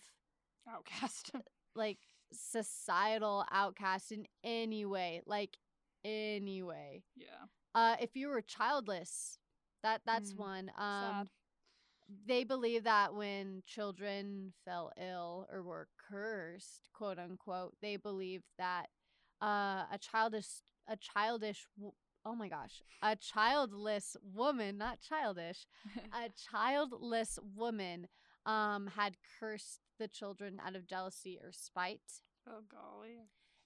outcast. 0.68 1.30
like 1.76 1.98
societal 2.33 3.45
outcast 3.52 4.12
in 4.12 4.26
any 4.45 4.85
way, 4.85 5.23
like 5.26 5.56
any 6.04 6.62
way. 6.62 7.02
yeah. 7.16 7.47
Uh 7.75 7.97
if 8.00 8.16
you 8.16 8.28
were 8.28 8.42
childless, 8.42 9.38
that 9.83 10.02
that's 10.06 10.33
Mm, 10.33 10.37
one. 10.37 10.71
Um 10.78 11.25
Sad. 11.25 11.30
they 12.26 12.45
believe 12.45 12.85
that 12.85 13.14
when 13.14 13.62
children 13.66 14.52
fell 14.64 14.92
ill 15.00 15.47
or 15.50 15.62
were 15.62 15.88
cursed, 16.11 16.88
quote 16.92 17.18
unquote, 17.18 17.75
they 17.83 17.97
believed 17.97 18.45
that 18.59 18.87
uh, 19.42 19.85
a 19.92 19.99
childish, 20.00 20.47
a 20.88 20.97
childish, 20.97 21.66
oh 22.25 22.35
my 22.35 22.49
gosh, 22.49 22.83
a 23.02 23.16
childless 23.16 24.16
woman, 24.35 24.76
not 24.78 25.00
childish, 25.00 25.66
a 26.12 26.28
childless 26.50 27.38
woman, 27.54 28.06
um, 28.47 28.88
had 28.97 29.16
cursed 29.40 29.80
the 29.98 30.08
children 30.08 30.60
out 30.64 30.76
of 30.76 30.86
jealousy 30.86 31.38
or 31.42 31.52
spite. 31.52 32.00
oh 32.48 32.62
golly. 32.70 33.18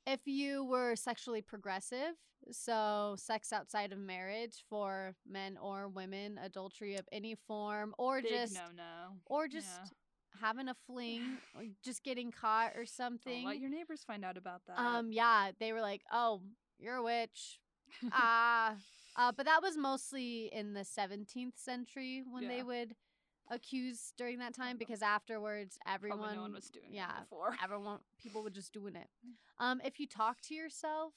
If 0.06 0.20
you 0.26 0.64
were 0.64 0.96
sexually 0.96 1.42
progressive, 1.42 2.14
so 2.50 3.14
sex 3.18 3.52
outside 3.52 3.92
of 3.92 3.98
marriage 3.98 4.64
for 4.68 5.14
men 5.28 5.58
or 5.60 5.88
women, 5.88 6.38
adultery 6.42 6.96
of 6.96 7.06
any 7.12 7.34
form, 7.46 7.94
or 7.98 8.22
Big 8.22 8.30
just 8.32 8.54
no 8.54 8.64
no. 8.76 9.16
or 9.26 9.46
just 9.46 9.68
having 10.40 10.68
a 10.68 10.74
fling 10.86 11.22
or 11.54 11.64
just 11.84 12.02
getting 12.02 12.30
caught 12.32 12.72
or 12.74 12.80
Don't 12.84 12.88
something. 12.88 13.44
let 13.44 13.58
your 13.60 13.68
neighbors 13.70 14.02
find 14.06 14.24
out 14.24 14.36
about 14.38 14.62
that. 14.66 14.78
um 14.78 15.12
yeah, 15.12 15.50
they 15.60 15.72
were 15.72 15.82
like, 15.82 16.02
"Oh, 16.12 16.40
you're 16.78 16.96
a 16.96 17.02
witch." 17.02 17.60
Ah. 18.12 18.76
uh 19.16 19.32
but 19.36 19.44
that 19.46 19.60
was 19.62 19.76
mostly 19.76 20.48
in 20.52 20.72
the 20.72 20.80
17th 20.84 21.56
century 21.58 22.22
when 22.30 22.46
they 22.48 22.62
would 22.62 22.94
accuse 23.50 24.12
during 24.16 24.38
that 24.38 24.54
time 24.54 24.76
because 24.78 25.02
afterwards 25.02 25.76
everyone 25.86 26.36
no 26.36 26.48
was 26.54 26.70
doing 26.70 26.86
yeah, 26.92 27.10
it 27.10 27.28
before. 27.28 27.54
everyone 27.64 27.98
people 28.22 28.42
were 28.42 28.50
just 28.50 28.72
doing 28.72 28.96
it. 28.96 29.08
Mm. 29.26 29.64
Um 29.64 29.80
if 29.84 29.98
you 29.98 30.06
talk 30.06 30.40
to 30.42 30.54
yourself, 30.54 31.12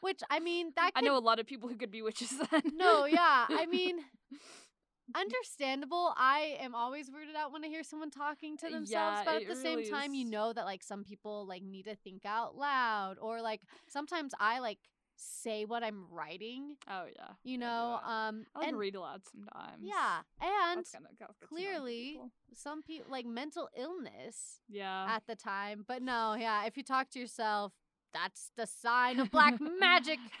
which 0.00 0.20
I 0.30 0.40
mean 0.40 0.72
that 0.76 0.92
I 0.96 1.00
know 1.02 1.16
a 1.16 1.20
lot 1.20 1.38
of 1.38 1.46
people 1.46 1.68
who 1.68 1.76
could 1.76 1.90
be 1.90 2.02
witches 2.02 2.32
then. 2.50 2.62
No, 2.74 3.04
yeah. 3.04 3.46
I 3.48 3.66
mean, 3.66 3.98
understandable. 5.14 6.12
I 6.16 6.56
am 6.60 6.74
always 6.74 7.08
weirded 7.10 7.36
out 7.36 7.52
when 7.52 7.64
I 7.64 7.68
hear 7.68 7.82
someone 7.82 8.10
talking 8.10 8.56
to 8.58 8.66
themselves, 8.66 8.90
yeah, 8.90 9.22
but 9.24 9.42
at 9.42 9.48
the 9.48 9.56
same 9.56 9.78
really 9.78 9.90
time, 9.90 10.14
you 10.14 10.24
know 10.24 10.52
that 10.52 10.64
like 10.64 10.82
some 10.82 11.04
people 11.04 11.46
like 11.46 11.62
need 11.62 11.84
to 11.84 11.96
think 11.96 12.24
out 12.24 12.56
loud, 12.56 13.16
or 13.20 13.40
like 13.40 13.60
sometimes 13.88 14.32
I 14.40 14.60
like 14.60 14.78
say 15.18 15.64
what 15.64 15.82
I'm 15.82 16.06
writing. 16.10 16.76
oh 16.88 17.04
yeah. 17.14 17.32
You 17.44 17.58
know, 17.58 18.00
um, 18.04 18.44
I 18.54 18.60
like 18.60 18.68
and 18.68 18.78
read 18.78 18.94
aloud 18.94 19.22
sometimes. 19.30 19.82
yeah, 19.82 20.20
and 20.40 20.78
That's 20.78 20.92
kinda, 20.92 21.08
clearly 21.44 22.12
people. 22.12 22.30
some 22.54 22.82
people 22.82 23.10
like 23.10 23.26
mental 23.26 23.68
illness 23.76 24.60
Yeah. 24.68 25.06
at 25.08 25.24
the 25.26 25.36
time, 25.36 25.84
but 25.86 26.02
no, 26.02 26.34
yeah, 26.38 26.64
if 26.66 26.76
you 26.76 26.82
talk 26.82 27.10
to 27.10 27.18
yourself, 27.18 27.72
that's 28.14 28.50
the 28.56 28.66
sign 28.66 29.20
of 29.20 29.30
black 29.30 29.54
magic. 29.80 30.18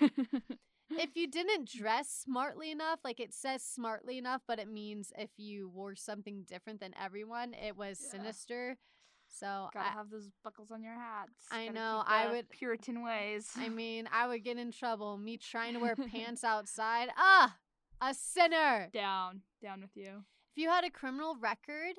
if 0.90 1.10
you 1.16 1.26
didn't 1.28 1.68
dress 1.68 2.08
smartly 2.08 2.70
enough, 2.70 3.00
like 3.04 3.20
it 3.20 3.34
says 3.34 3.62
smartly 3.62 4.16
enough, 4.18 4.42
but 4.48 4.58
it 4.58 4.68
means 4.68 5.12
if 5.18 5.30
you 5.36 5.68
wore 5.68 5.94
something 5.94 6.44
different 6.48 6.80
than 6.80 6.94
everyone, 7.00 7.52
it 7.54 7.76
was 7.76 8.00
Yeah. 8.02 8.10
sinister. 8.10 8.76
So 9.28 9.68
Gotta 9.72 9.88
I, 9.88 9.92
have 9.92 10.10
those 10.10 10.28
buckles 10.42 10.70
on 10.70 10.82
your 10.82 10.94
hats. 10.94 11.32
I 11.50 11.66
Gotta 11.66 11.78
know, 11.78 12.02
I 12.06 12.30
would- 12.30 12.48
Puritan 12.50 13.02
ways. 13.04 13.50
I 13.56 13.68
mean, 13.68 14.08
I 14.12 14.26
would 14.26 14.42
get 14.44 14.56
in 14.56 14.72
trouble. 14.72 15.16
Me 15.18 15.36
trying 15.36 15.74
to 15.74 15.80
wear 15.80 15.94
pants 16.12 16.44
outside. 16.44 17.08
Ah, 17.16 17.56
a 18.00 18.14
sinner. 18.14 18.88
down, 18.92 19.42
down 19.62 19.80
with 19.80 19.96
you. 19.96 20.24
If 20.56 20.62
you 20.62 20.68
had 20.70 20.84
a 20.84 20.90
criminal 20.90 21.36
record, 21.40 21.96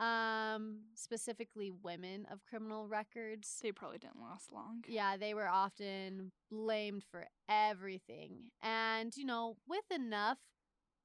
um, 0.00 0.78
specifically 0.94 1.70
women 1.70 2.26
of 2.32 2.44
criminal 2.48 2.88
records, 2.88 3.58
They 3.62 3.70
probably 3.72 3.98
didn't 3.98 4.20
last 4.22 4.50
long. 4.52 4.82
yeah, 4.88 5.16
they 5.18 5.34
were 5.34 5.48
often 5.48 6.32
blamed 6.50 7.04
for 7.10 7.26
everything. 7.48 8.50
And, 8.62 9.14
you 9.16 9.26
know, 9.26 9.56
with 9.68 9.84
enough 9.90 10.38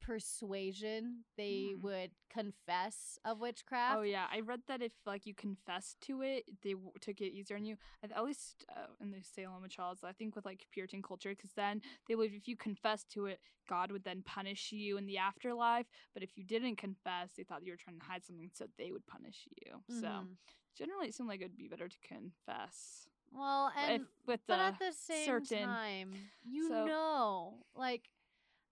persuasion, 0.01 1.23
they 1.37 1.73
Mm. 1.75 1.81
would 1.81 2.11
confess 2.29 3.17
of 3.25 3.39
witchcraft. 3.39 3.97
Oh 3.97 4.01
yeah, 4.01 4.27
I 4.31 4.41
read 4.41 4.61
that 4.67 4.81
if 4.81 4.91
like 5.05 5.25
you 5.25 5.33
confessed 5.33 5.99
to 6.01 6.21
it, 6.21 6.45
they 6.61 6.73
w- 6.73 6.91
took 7.01 7.21
it 7.21 7.33
easier 7.33 7.57
on 7.57 7.65
you. 7.65 7.77
At 8.03 8.23
least 8.23 8.65
uh, 8.69 8.87
in 9.01 9.11
the 9.11 9.21
Salem 9.23 9.67
trials, 9.69 10.03
I 10.03 10.11
think 10.13 10.35
with 10.35 10.45
like 10.45 10.67
Puritan 10.71 11.01
culture, 11.01 11.29
because 11.29 11.53
then 11.53 11.81
they 12.07 12.15
believe 12.15 12.33
if 12.33 12.47
you 12.47 12.55
confessed 12.55 13.09
to 13.11 13.25
it, 13.27 13.39
God 13.67 13.91
would 13.91 14.03
then 14.03 14.21
punish 14.23 14.71
you 14.71 14.97
in 14.97 15.05
the 15.05 15.17
afterlife. 15.17 15.87
But 16.13 16.23
if 16.23 16.37
you 16.37 16.43
didn't 16.43 16.75
confess, 16.77 17.31
they 17.35 17.43
thought 17.43 17.63
you 17.63 17.71
were 17.71 17.77
trying 17.77 17.99
to 17.99 18.05
hide 18.05 18.23
something, 18.25 18.49
so 18.53 18.67
they 18.77 18.91
would 18.91 19.05
punish 19.07 19.47
you. 19.65 19.83
So 19.89 20.07
Mhm. 20.07 20.37
generally, 20.75 21.07
it 21.07 21.15
seemed 21.15 21.29
like 21.29 21.41
it'd 21.41 21.57
be 21.57 21.67
better 21.67 21.87
to 21.89 21.99
confess. 21.99 23.07
Well, 23.31 23.71
and 23.75 24.03
if, 24.03 24.07
with 24.27 24.41
but 24.47 24.57
the 24.57 24.63
at 24.63 24.79
the 24.79 24.93
same 24.93 25.25
certain- 25.25 25.65
time, 25.67 26.13
you 26.43 26.67
so- 26.69 26.85
know, 26.85 27.65
like 27.75 28.09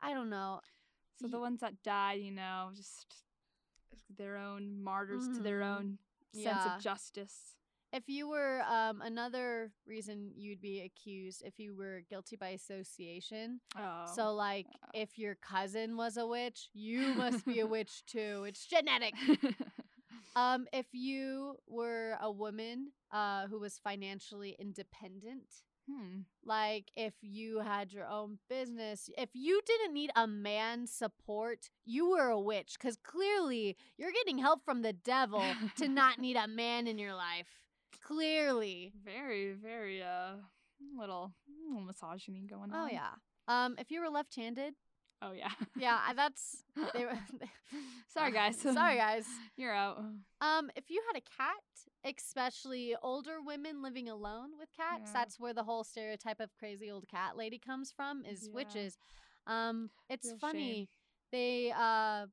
I 0.01 0.13
don't 0.13 0.29
know. 0.29 0.59
So 1.19 1.27
the 1.27 1.39
ones 1.39 1.59
that 1.61 1.81
died, 1.83 2.21
you 2.21 2.31
know, 2.31 2.71
just 2.75 3.23
their 4.17 4.37
own 4.37 4.81
martyrs 4.81 5.27
to 5.35 5.41
their 5.41 5.61
Mhm. 5.61 5.75
own 5.77 5.97
sense 6.33 6.65
Yeah. 6.65 6.75
of 6.75 6.77
justice. 6.77 7.55
If 7.91 8.09
you 8.09 8.27
were 8.27 8.61
um 8.63 9.01
another 9.01 9.71
reason 9.85 10.31
you'd 10.35 10.61
be 10.61 10.81
accused 10.81 11.41
if 11.43 11.59
you 11.59 11.75
were 11.75 12.01
guilty 12.09 12.35
by 12.35 12.49
association. 12.49 13.61
Oh, 13.77 14.05
So 14.05 14.33
like 14.33 14.67
yeah. 14.69 14.89
if 14.93 15.17
your 15.17 15.35
cousin 15.35 15.95
was 15.97 16.17
a 16.17 16.25
witch, 16.27 16.69
you 16.73 17.15
must 17.15 17.45
be 17.45 17.59
a 17.59 17.67
witch 17.67 18.03
too. 18.07 18.45
It's 18.47 18.65
genetic. 18.65 19.15
Um, 20.35 20.67
if 20.73 20.87
you 20.93 21.57
were 21.67 22.17
a 22.21 22.31
woman 22.31 22.91
uh, 23.11 23.47
who 23.47 23.59
was 23.59 23.77
financially 23.79 24.55
independent, 24.59 25.45
hmm. 25.89 26.21
like 26.45 26.91
if 26.95 27.13
you 27.21 27.59
had 27.59 27.93
your 27.93 28.07
own 28.07 28.39
business, 28.49 29.09
if 29.17 29.29
you 29.33 29.61
didn't 29.65 29.93
need 29.93 30.11
a 30.15 30.27
man's 30.27 30.91
support, 30.91 31.69
you 31.85 32.11
were 32.11 32.29
a 32.29 32.39
witch 32.39 32.75
because 32.79 32.97
clearly 33.03 33.77
you're 33.97 34.11
getting 34.11 34.37
help 34.37 34.63
from 34.63 34.81
the 34.81 34.93
devil 34.93 35.43
to 35.77 35.87
not 35.87 36.19
need 36.19 36.35
a 36.35 36.47
man 36.47 36.87
in 36.87 36.97
your 36.97 37.13
life. 37.13 37.47
Clearly. 38.05 38.91
very, 39.03 39.53
very 39.53 40.01
uh 40.01 40.33
little, 40.97 41.33
little 41.69 41.85
misogyny 41.85 42.45
going 42.49 42.71
on. 42.71 42.89
Oh 42.89 42.91
yeah. 42.91 43.11
Um, 43.47 43.75
if 43.77 43.91
you 43.91 44.01
were 44.01 44.09
left-handed, 44.09 44.73
Oh 45.23 45.31
yeah. 45.33 45.51
yeah, 45.79 45.99
that's 46.15 46.63
they 46.93 47.05
were. 47.05 47.17
Sorry 48.13 48.31
guys. 48.31 48.57
Sorry 48.59 48.97
guys. 48.97 49.25
You're 49.57 49.73
out. 49.73 49.97
Um, 50.41 50.69
if 50.75 50.89
you 50.89 51.01
had 51.11 51.17
a 51.17 51.23
cat, 51.37 52.15
especially 52.17 52.95
older 53.01 53.37
women 53.45 53.81
living 53.81 54.09
alone 54.09 54.49
with 54.59 54.69
cats, 54.75 55.11
Yeah. 55.13 55.21
that's 55.21 55.39
where 55.39 55.53
the 55.53 55.63
whole 55.63 55.83
stereotype 55.83 56.39
of 56.39 56.49
crazy 56.59 56.91
old 56.91 57.07
cat 57.07 57.37
lady 57.37 57.59
comes 57.59 57.91
from 57.91 58.23
is 58.25 58.43
Yeah. 58.47 58.53
witches. 58.55 58.97
Um, 59.47 59.89
it's 60.09 60.27
Real 60.27 60.37
funny. 60.39 60.75
shame. 60.75 60.87
They 61.31 61.73
uh 61.75 62.27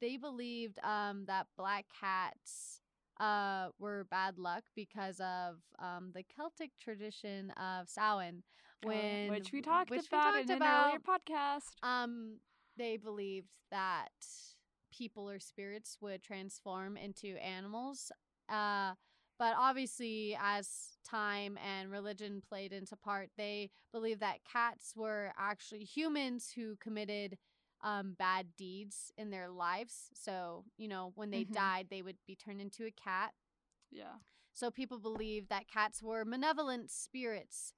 they 0.00 0.16
believed 0.16 0.78
um 0.84 1.24
that 1.26 1.46
black 1.56 1.86
cats 2.00 2.80
uh 3.20 3.68
were 3.78 4.06
bad 4.10 4.38
luck 4.38 4.64
because 4.74 5.20
of 5.20 5.56
um 5.78 6.10
the 6.14 6.22
Celtic 6.34 6.70
tradition 6.80 7.50
of 7.52 7.88
Samhain 7.88 8.42
when 8.84 9.28
which 9.30 9.52
we 9.52 9.60
talked 9.62 9.90
which 9.90 10.10
we 10.12 10.18
about 10.18 10.34
talked 10.34 10.50
in 10.50 10.50
an 10.50 10.66
earlier 10.66 10.98
podcast. 10.98 11.72
Um, 11.82 12.38
they 12.76 12.96
believed 12.96 13.48
that 13.70 14.10
people 14.92 15.28
or 15.28 15.38
spirits 15.38 15.98
would 16.00 16.22
transform 16.22 16.96
into 16.96 17.36
animals. 17.42 18.10
Uh, 18.48 18.94
but 19.38 19.54
obviously, 19.58 20.36
as 20.40 20.96
time 21.04 21.58
and 21.64 21.90
religion 21.90 22.42
played 22.46 22.72
into 22.72 22.96
part, 22.96 23.30
they 23.36 23.70
believed 23.92 24.20
that 24.20 24.44
cats 24.50 24.94
were 24.96 25.32
actually 25.38 25.84
humans 25.84 26.52
who 26.54 26.76
committed 26.76 27.36
um, 27.82 28.14
bad 28.18 28.46
deeds 28.56 29.12
in 29.18 29.30
their 29.30 29.48
lives. 29.50 30.10
So, 30.14 30.64
you 30.78 30.88
know, 30.88 31.12
when 31.16 31.30
they 31.30 31.44
Mhm. 31.44 31.52
died, 31.54 31.88
they 31.90 32.02
would 32.02 32.16
be 32.26 32.36
turned 32.36 32.60
into 32.60 32.86
a 32.86 32.90
cat. 32.92 33.32
Yeah. 33.90 34.18
So 34.52 34.70
people 34.70 34.98
believed 34.98 35.48
that 35.48 35.68
cats 35.68 36.02
were 36.02 36.24
malevolent 36.24 36.90
spirits. 36.90 37.72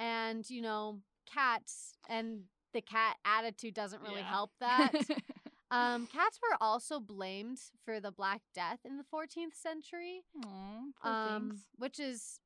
And, 0.00 0.48
you 0.50 0.62
know, 0.62 1.00
cats 1.32 1.94
and 2.08 2.42
the 2.74 2.82
cat 2.82 3.16
attitude 3.24 3.74
doesn't 3.74 4.02
really 4.02 4.22
Yeah. 4.22 4.30
help 4.30 4.52
that. 4.60 4.96
um, 5.70 6.06
cats 6.06 6.40
were 6.42 6.56
also 6.60 7.00
blamed 7.00 7.58
for 7.84 8.00
the 8.00 8.12
Black 8.12 8.42
Death 8.54 8.80
in 8.84 8.98
the 8.98 9.04
14th 9.04 9.54
century, 9.56 10.22
Aw, 10.44 10.92
poor 11.02 11.16
um, 11.16 11.62
which 11.78 12.00
is 12.00 12.40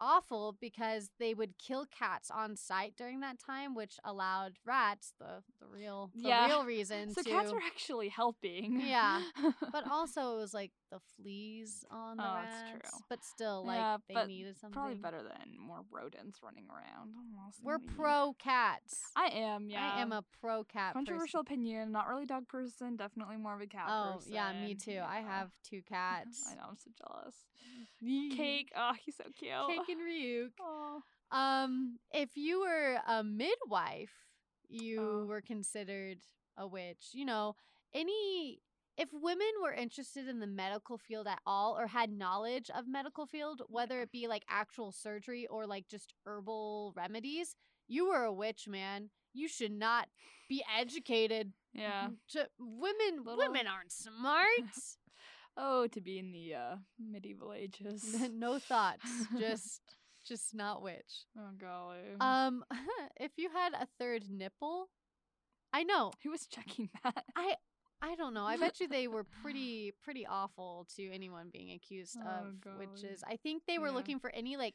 awful 0.00 0.56
because 0.60 1.10
they 1.18 1.34
would 1.34 1.58
kill 1.58 1.86
cats 1.86 2.30
on 2.30 2.56
sight 2.56 2.94
during 2.96 3.20
that 3.20 3.38
time, 3.38 3.74
which 3.74 3.98
allowed 4.04 4.54
rats, 4.66 5.14
the, 5.20 5.42
the 5.60 5.66
real 5.66 6.12
the 6.24 6.32
Yeah. 6.32 6.46
real 6.46 6.64
reason 6.64 7.14
So 7.14 7.22
to 7.22 7.30
cats 7.30 7.52
were 7.52 7.60
actually 7.66 8.08
helping. 8.08 8.80
Yeah, 8.80 9.22
but 9.72 9.84
also 9.90 10.34
it 10.36 10.40
was 10.40 10.54
like 10.54 10.72
the 10.90 10.98
fleas 11.16 11.84
on 11.90 12.16
the 12.16 12.22
Oh, 12.24 12.34
rats. 12.34 12.56
it's 12.74 12.90
true. 12.90 13.00
But 13.08 13.24
still, 13.24 13.64
like 13.64 13.76
Yeah, 13.78 13.96
they 14.08 14.26
needed 14.26 14.56
something. 14.58 14.74
Probably 14.74 14.96
better 14.96 15.22
than 15.22 15.56
more 15.58 15.84
rodents 15.90 16.40
running 16.42 16.66
around. 16.68 17.14
We're 17.62 17.76
indeed. 17.76 17.96
pro 17.96 18.34
cats. 18.38 19.00
I 19.16 19.26
am, 19.28 19.70
yeah. 19.70 19.92
I 19.96 20.02
am 20.02 20.12
a 20.12 20.22
pro 20.40 20.64
cat. 20.64 20.94
controversial 20.94 21.40
opinion. 21.40 21.92
Not 21.92 22.08
really 22.08 22.26
dog 22.26 22.48
person. 22.48 22.96
Definitely 22.96 23.36
more 23.36 23.54
of 23.54 23.60
a 23.60 23.66
cat 23.66 23.86
Oh 23.88 24.14
person. 24.16 24.32
yeah, 24.32 24.52
me 24.52 24.74
too. 24.74 25.00
I 25.06 25.20
have 25.20 25.50
two 25.62 25.80
cats. 25.88 26.44
I 26.50 26.54
know. 26.56 26.62
I'm 26.70 26.76
so 26.76 26.90
jealous. 26.98 27.36
Cake, 28.00 28.36
Cake. 28.36 28.72
Oh, 28.76 28.92
he's 29.04 29.16
so 29.16 29.24
cute. 29.38 29.50
Cake 29.68 29.88
and 29.96 30.00
Ryuk. 30.00 30.50
Oh. 30.60 31.02
Um, 31.30 31.98
if 32.12 32.30
you 32.36 32.60
were 32.60 32.98
a 33.06 33.22
midwife, 33.22 34.10
you 34.68 35.00
Oh. 35.22 35.24
were 35.26 35.40
considered 35.40 36.18
a 36.56 36.66
witch. 36.66 37.10
You 37.12 37.24
know, 37.24 37.54
any 37.94 38.60
if 39.00 39.08
women 39.14 39.48
were 39.62 39.72
interested 39.72 40.28
in 40.28 40.40
the 40.40 40.46
medical 40.46 40.98
field 40.98 41.26
at 41.26 41.40
all 41.46 41.74
or 41.78 41.86
had 41.86 42.12
knowledge 42.12 42.70
of 42.76 42.84
medical 42.86 43.24
field, 43.24 43.62
whether 43.68 44.02
it 44.02 44.12
be 44.12 44.28
like 44.28 44.44
actual 44.48 44.92
surgery 44.92 45.46
or 45.46 45.66
like 45.66 45.88
just 45.88 46.12
herbal 46.26 46.92
remedies, 46.94 47.56
you 47.88 48.10
were 48.10 48.24
a 48.24 48.32
witch, 48.32 48.68
man. 48.68 49.08
You 49.32 49.48
should 49.48 49.72
not 49.72 50.08
be 50.50 50.62
educated. 50.78 51.52
Yeah. 51.72 52.08
To, 52.32 52.46
women 52.58 53.24
Little- 53.24 53.38
women 53.38 53.66
aren't 53.66 53.92
smart. 53.92 54.46
Oh, 55.56 55.88
to 55.88 56.00
be 56.00 56.16
in 56.18 56.30
the 56.30 56.54
uh, 56.54 56.76
medieval 56.98 57.52
ages. 57.52 58.16
no 58.32 58.58
thoughts. 58.60 59.04
Just 59.38 59.82
just 60.26 60.54
not 60.54 60.80
witch. 60.80 61.26
oh 61.36 61.50
golly. 61.60 61.98
Um, 62.20 62.62
if 63.16 63.32
you 63.36 63.50
had 63.52 63.72
a 63.74 63.88
third 63.98 64.24
nipple, 64.30 64.88
I 65.72 65.82
know. 65.82 66.12
Who 66.22 66.30
was 66.30 66.46
checking 66.46 66.88
that? 67.02 67.24
I 67.34 67.56
don't 68.30 68.42
know. 68.42 68.46
I 68.46 68.56
bet 68.56 68.80
you 68.80 68.88
they 68.88 69.08
were 69.08 69.24
pretty 69.42 69.92
pretty 70.04 70.26
awful 70.26 70.86
to 70.96 71.10
anyone 71.10 71.50
being 71.52 71.72
accused 71.72 72.16
Oh, 72.24 72.28
of 72.48 72.60
golly. 72.60 72.86
witches. 72.86 73.22
I 73.26 73.36
think 73.36 73.64
they 73.66 73.78
were 73.78 73.88
Yeah. 73.88 73.92
looking 73.94 74.18
for 74.20 74.30
any 74.30 74.56
like 74.56 74.74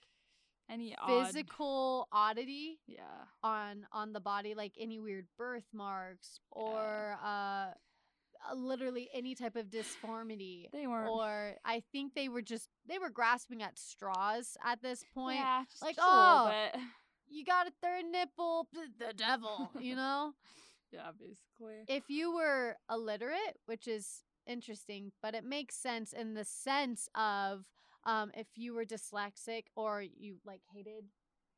Any 0.70 0.96
odd? 0.98 1.28
physical 1.28 2.08
oddity 2.12 2.80
Yeah. 2.88 3.26
on 3.44 3.88
on 3.92 4.14
the 4.14 4.20
body, 4.20 4.56
like 4.56 4.74
any 4.78 5.00
weird 5.00 5.28
birthmarks 5.38 6.40
or 6.52 7.18
uh, 7.24 7.74
uh, 8.48 8.54
literally 8.54 9.10
any 9.14 9.34
type 9.36 9.56
of 9.56 9.70
disformity. 9.70 10.70
They 10.72 10.88
weren't. 10.88 11.10
Or 11.10 11.56
I 11.66 11.82
think 11.92 12.14
they 12.14 12.30
were 12.30 12.42
just 12.42 12.70
they 12.86 13.00
were 13.00 13.10
grasping 13.10 13.64
at 13.64 13.78
straws 13.80 14.58
at 14.64 14.82
this 14.82 15.04
point. 15.14 15.40
yeah, 15.40 15.64
just, 15.70 15.82
like, 15.82 15.96
just 15.96 16.08
a 16.08 16.12
little 16.12 16.48
oh, 16.48 16.52
bit. 16.74 16.82
You 17.28 17.44
got 17.44 17.68
a 17.68 17.72
third 17.82 18.06
nipple, 18.06 18.68
the 19.00 19.14
devil, 19.14 19.72
you 19.80 19.96
know? 20.02 20.34
Yeah, 20.96 21.12
basically. 21.20 21.84
if 21.88 22.10
you 22.10 22.34
were 22.34 22.78
illiterate, 22.90 23.58
which 23.66 23.88
is 23.88 24.24
interesting, 24.48 25.12
but 25.22 25.36
it 25.36 25.44
makes 25.44 25.76
sense 25.76 26.14
in 26.14 26.34
the 26.34 26.46
sense 26.46 27.08
of 27.16 27.66
um, 28.06 28.32
if 28.36 28.48
you 28.56 28.74
were 28.74 28.86
dyslexic 28.86 29.66
or 29.76 30.02
you 30.02 30.38
like 30.46 30.62
hated 30.74 31.06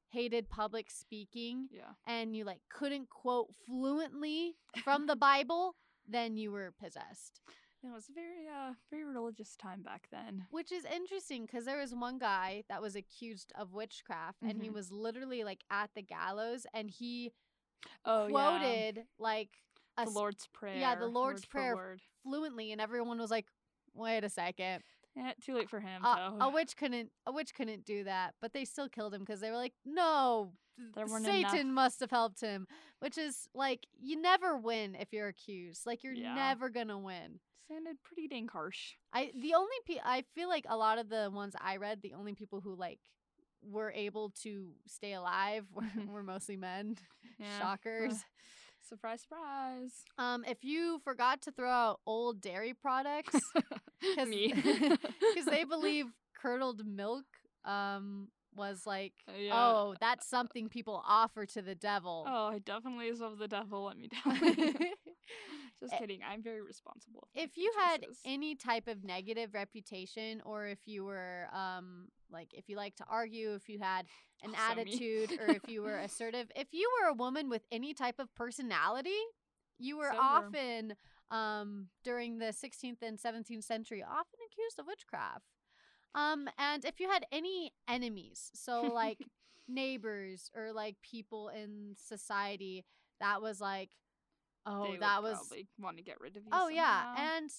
hated 0.10 0.50
public 0.50 0.90
speaking 0.90 1.68
Yeah. 1.70 1.92
and 2.06 2.34
you 2.36 2.46
like 2.46 2.62
couldn't 2.70 3.10
quote 3.10 3.54
fluently 3.66 4.56
from 4.84 5.06
the 5.08 5.18
Bible, 5.18 5.76
then 6.08 6.38
you 6.38 6.52
were 6.52 6.72
possessed. 6.82 7.42
It 7.84 7.92
was 7.94 8.08
a 8.10 8.14
very 8.14 8.48
uh 8.48 8.74
very 8.90 9.04
religious 9.06 9.56
time 9.58 9.82
back 9.84 10.08
then. 10.12 10.46
Which 10.50 10.72
is 10.72 10.86
interesting 10.86 11.46
because 11.46 11.66
there 11.66 11.78
was 11.78 11.94
one 11.94 12.18
guy 12.20 12.64
that 12.70 12.82
was 12.82 12.96
accused 12.96 13.52
of 13.60 13.74
witchcraft 13.74 14.42
and 14.42 14.62
he 14.62 14.70
Mhm. 14.70 14.74
was 14.74 14.92
literally 14.92 15.44
like 15.44 15.64
at 15.70 15.90
the 15.94 16.02
gallows 16.02 16.66
and 16.74 16.90
he 16.90 17.34
Oh 18.06 18.28
yeah. 18.28 18.32
quoted 18.32 19.04
like 19.20 19.50
a 19.98 20.06
The 20.06 20.12
Lord's 20.12 20.48
Prayer. 20.54 20.78
yeah, 20.78 20.96
the 20.96 21.08
Lord's 21.08 21.42
word 21.44 21.50
Prayer 21.50 21.76
word. 21.76 22.02
fluently 22.24 22.72
and 22.72 22.80
everyone 22.82 23.20
was 23.20 23.32
like, 23.32 23.48
wait 23.94 24.24
a 24.24 24.30
second. 24.30 24.84
Yeah, 25.16 25.32
too 25.44 25.56
late 25.56 25.70
for 25.70 25.80
him. 25.80 26.06
Uh, 26.06 26.30
though. 26.32 26.46
a 26.46 26.50
witch 26.52 26.78
couldn't 26.78 27.10
a 27.26 27.32
witch 27.32 27.54
couldn't 27.56 27.86
do 27.86 28.04
that, 28.04 28.36
but 28.42 28.54
they 28.54 28.66
still 28.66 28.88
killed 28.88 29.14
him 29.14 29.22
because 29.22 29.40
they 29.42 29.50
were 29.50 29.58
like, 29.58 29.74
no, 29.86 30.54
Satan 30.96 31.60
enough- 31.62 31.66
must 31.74 32.00
have 32.02 32.12
helped 32.12 32.40
him. 32.42 32.68
Which 33.00 33.18
is 33.18 33.48
like 33.56 33.88
you 34.00 34.22
never 34.22 34.58
win 34.58 34.94
if 34.96 35.12
you're 35.12 35.28
accused. 35.28 35.86
Like 35.88 36.04
you're 36.04 36.14
Yeah. 36.14 36.36
never 36.36 36.70
gonna 36.70 37.00
win. 37.00 37.40
sounded 37.68 38.02
pretty 38.04 38.28
dang 38.30 38.48
harsh. 38.48 38.94
I 39.12 39.32
the 39.36 39.56
only 39.56 39.76
pe- 39.86 40.00
I 40.04 40.24
feel 40.36 40.48
like 40.50 40.66
a 40.70 40.78
lot 40.78 41.00
of 41.00 41.10
the 41.10 41.30
ones 41.34 41.56
I 41.60 41.78
read, 41.78 42.02
the 42.02 42.14
only 42.14 42.34
people 42.34 42.62
who 42.62 42.76
like 42.76 43.00
were 43.62 43.92
able 43.92 44.32
to 44.44 44.72
stay 44.88 45.14
alive 45.14 45.66
We're 46.08 46.24
mostly 46.24 46.58
men. 46.58 46.98
Yeah. 47.40 47.60
Shockers. 47.60 48.24
Surprise, 48.88 49.20
surprise. 49.20 49.92
Um, 50.18 50.46
if 50.48 50.64
you 50.64 51.00
forgot 51.04 51.42
to 51.42 51.52
throw 51.52 51.70
out 51.70 52.00
old 52.06 52.40
dairy 52.40 52.74
products, 52.74 53.36
because 54.16 55.46
they 55.46 55.66
believe 55.66 56.06
curdled 56.42 56.86
milk 56.86 57.26
um 57.66 58.30
was 58.58 58.86
like 58.86 59.14
Yeah. 59.40 59.54
oh 59.54 59.96
that's 60.02 60.28
something 60.28 60.68
people 60.70 61.02
offer 61.08 61.46
to 61.46 61.62
the 61.62 61.76
devil 61.76 62.26
Oh, 62.28 62.48
I 62.48 62.60
definitely 62.60 63.08
is 63.08 63.22
of 63.22 63.38
the 63.38 63.48
devil. 63.48 63.86
Let 63.86 63.98
me 63.98 64.10
tell 64.24 64.36
you. 64.36 64.74
Just 65.82 65.94
Eh, 65.94 65.98
kidding. 66.00 66.22
I'm 66.28 66.42
very 66.42 66.62
responsible. 66.62 67.28
if 67.36 67.52
you 67.56 67.72
had 67.80 68.06
any 68.26 68.56
type 68.56 68.88
of 68.88 69.04
negative 69.04 69.54
reputation 69.54 70.42
or 70.46 70.66
if 70.66 70.80
you 70.86 71.06
were 71.06 71.48
um 71.54 72.08
like 72.32 72.50
if 72.54 72.68
you 72.68 72.76
like 72.76 72.96
to 72.96 73.06
argue 73.10 73.54
if 73.54 73.70
you 73.70 73.80
had 73.80 74.06
an 74.44 74.52
Also 74.52 74.72
attitude 74.82 75.32
or 75.40 75.48
if 75.50 75.68
you 75.68 75.82
were 75.84 75.98
assertive 76.10 76.52
if 76.56 76.68
you 76.74 76.90
were 77.02 77.10
a 77.10 77.14
woman 77.14 77.48
with 77.50 77.62
any 77.72 77.94
type 77.94 78.20
of 78.20 78.34
personality 78.36 79.22
you 79.80 79.98
were 79.98 80.10
So 80.12 80.18
were. 80.18 80.24
often 80.24 80.96
um 81.30 81.88
during 82.04 82.40
the 82.40 82.48
16th 82.54 83.02
and 83.04 83.20
17th 83.20 83.64
century 83.64 84.02
often 84.04 84.40
accused 84.52 84.80
of 84.80 84.88
witchcraft 84.88 85.46
um 86.16 86.48
and 86.58 86.86
if 86.86 87.00
you 87.00 87.10
had 87.10 87.26
any 87.32 87.72
enemies 87.88 88.52
so 88.54 88.82
like 88.84 89.20
neighbors 89.68 90.50
or 90.56 90.72
like 90.72 90.96
people 91.02 91.50
in 91.50 91.96
society 91.98 92.86
that 93.20 93.42
was 93.42 93.60
like 93.60 93.90
oh 94.66 94.84
They 94.84 94.92
would 94.92 95.02
that 95.02 95.22
was 95.24 95.38
probably 95.38 95.68
want 95.80 95.98
to 95.98 96.04
get 96.04 96.20
rid 96.20 96.38
of 96.38 96.44
you. 96.44 96.50
Oh 96.52 96.68
yeah, 96.70 97.02
somehow. 97.16 97.36
and 97.38 97.50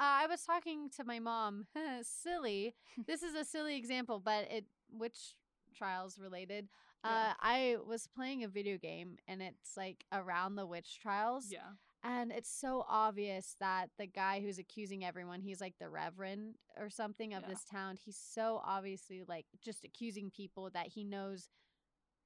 uh, 0.00 0.24
I 0.24 0.26
was 0.26 0.42
talking 0.42 0.90
to 0.96 1.04
my 1.04 1.20
mom. 1.20 1.66
silly. 2.02 2.74
this 3.06 3.22
is 3.22 3.34
a 3.34 3.44
silly 3.44 3.76
example, 3.76 4.20
but 4.24 4.50
it 4.50 4.64
witch 4.90 5.34
trials 5.76 6.18
related. 6.18 6.68
Uh, 7.04 7.08
Yeah. 7.10 7.32
I 7.40 7.76
was 7.86 8.08
playing 8.08 8.42
a 8.44 8.48
video 8.48 8.76
game, 8.78 9.18
and 9.28 9.40
it's 9.42 9.76
like 9.76 10.04
around 10.12 10.56
the 10.56 10.66
witch 10.66 10.98
trials, 11.00 11.46
yeah. 11.50 11.74
And 12.04 12.30
it's 12.30 12.50
so 12.50 12.84
obvious 12.88 13.56
that 13.60 13.90
the 13.98 14.06
guy 14.06 14.40
who's 14.40 14.58
accusing 14.58 15.04
everyone, 15.04 15.40
he's 15.40 15.60
like 15.60 15.74
the 15.80 15.88
reverend 15.88 16.56
or 16.78 16.90
something 16.90 17.34
of 17.34 17.42
Yeah. 17.42 17.48
this 17.48 17.64
town. 17.64 17.96
He's 17.96 18.18
so 18.18 18.60
obviously 18.64 19.24
like 19.26 19.46
just 19.62 19.84
accusing 19.84 20.30
people 20.30 20.70
that 20.70 20.88
he 20.88 21.04
knows 21.04 21.48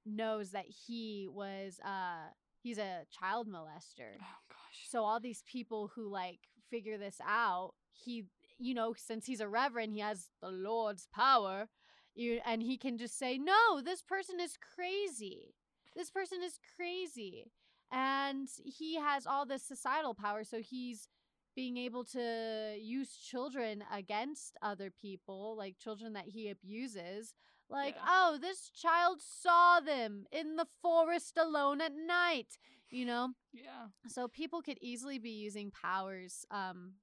knows 0.06 0.50
that 0.52 0.66
he 0.66 1.28
was 1.30 1.80
uh 1.84 2.30
he's 2.62 2.78
a 2.78 3.04
child 3.10 3.48
molester. 3.48 4.16
Oh 4.20 4.40
gosh. 4.48 4.88
So 4.88 5.04
all 5.04 5.20
these 5.20 5.42
people 5.46 5.88
who 5.94 6.08
like 6.08 6.40
figure 6.70 6.98
this 6.98 7.20
out, 7.26 7.74
he 7.92 8.24
you 8.58 8.74
know, 8.74 8.94
since 8.96 9.26
he's 9.26 9.40
a 9.40 9.48
reverend, 9.48 9.92
he 9.92 10.00
has 10.00 10.30
the 10.40 10.50
Lord's 10.50 11.06
power. 11.14 11.68
You 12.14 12.40
and 12.44 12.62
he 12.62 12.76
can 12.76 12.98
just 12.98 13.16
say, 13.18 13.38
"No, 13.38 13.80
this 13.80 14.02
person 14.02 14.40
is 14.40 14.56
crazy. 14.56 15.54
This 15.94 16.10
person 16.10 16.42
is 16.42 16.58
crazy." 16.76 17.52
And 17.90 18.48
he 18.64 18.96
has 18.96 19.26
all 19.26 19.46
this 19.46 19.62
societal 19.62 20.14
power, 20.14 20.44
so 20.44 20.60
he's 20.60 21.08
being 21.56 21.76
able 21.76 22.04
to 22.04 22.76
use 22.78 23.16
children 23.16 23.82
against 23.92 24.56
other 24.62 24.90
people, 24.90 25.56
like 25.56 25.78
children 25.78 26.12
that 26.12 26.26
he 26.26 26.48
abuses. 26.50 27.34
Like, 27.70 27.96
Yeah. 27.96 28.04
oh, 28.08 28.38
this 28.40 28.70
child 28.70 29.20
saw 29.20 29.80
them 29.80 30.26
in 30.30 30.56
the 30.56 30.66
forest 30.80 31.36
alone 31.36 31.80
at 31.80 31.92
night, 31.94 32.58
you 32.90 33.04
know? 33.04 33.32
yeah. 33.52 33.88
So 34.06 34.28
people 34.28 34.62
could 34.62 34.78
easily 34.80 35.18
be 35.18 35.30
using 35.30 35.70
powers 35.70 36.44
um 36.50 36.94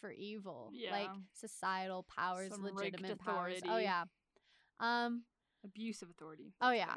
for 0.00 0.10
evil, 0.10 0.70
like 0.90 1.10
societal 1.32 2.04
powers, 2.04 2.50
Some 2.52 2.62
legitimate 2.64 3.18
powers. 3.18 3.60
Oh 3.66 3.78
yeah. 3.78 4.04
Um, 4.80 5.24
Abuse 5.64 6.02
of 6.02 6.10
authority. 6.10 6.52
Oh, 6.60 6.70
that's 6.70 6.82
I 6.90 6.94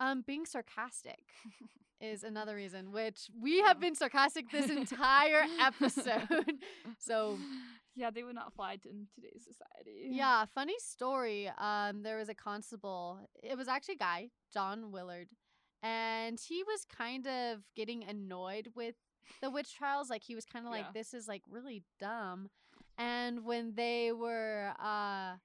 yeah. 0.00 0.10
um, 0.10 0.22
being 0.26 0.44
sarcastic 0.46 1.24
is 2.02 2.24
another 2.24 2.54
reason, 2.56 2.90
which 2.92 3.30
we 3.40 3.60
have 3.60 3.76
Oh. 3.78 3.80
been 3.80 3.94
sarcastic 3.94 4.50
this 4.50 4.68
entire 4.68 5.44
episode. 5.60 6.28
so 6.98 7.38
yeah, 7.94 8.10
they 8.10 8.22
would 8.22 8.34
not 8.34 8.52
fly 8.54 8.72
in 8.84 9.06
today's 9.14 9.44
society. 9.44 10.08
Yeah, 10.10 10.44
funny 10.54 10.74
story. 10.78 11.50
Um, 11.58 12.02
there 12.02 12.16
was 12.18 12.28
a 12.28 12.34
constable. 12.34 13.20
It 13.42 13.56
was 13.56 13.68
actually 13.68 13.94
a 13.94 13.98
guy, 13.98 14.30
John 14.52 14.90
Willard, 14.90 15.28
and 15.82 16.38
he 16.40 16.62
was 16.64 16.84
kind 16.84 17.26
of 17.26 17.60
getting 17.76 18.02
annoyed 18.04 18.68
with 18.74 18.96
the 19.40 19.50
witch 19.50 19.74
trials. 19.74 20.10
Like 20.10 20.22
he 20.24 20.34
was 20.34 20.44
kind 20.44 20.66
of 20.66 20.72
Yeah. 20.72 20.78
like, 20.78 20.92
"This 20.94 21.14
is 21.14 21.28
like 21.28 21.42
really 21.48 21.84
dumb." 22.00 22.50
And 22.98 23.44
when 23.44 23.74
they 23.74 24.12
were, 24.12 24.74
uh, 24.78 25.36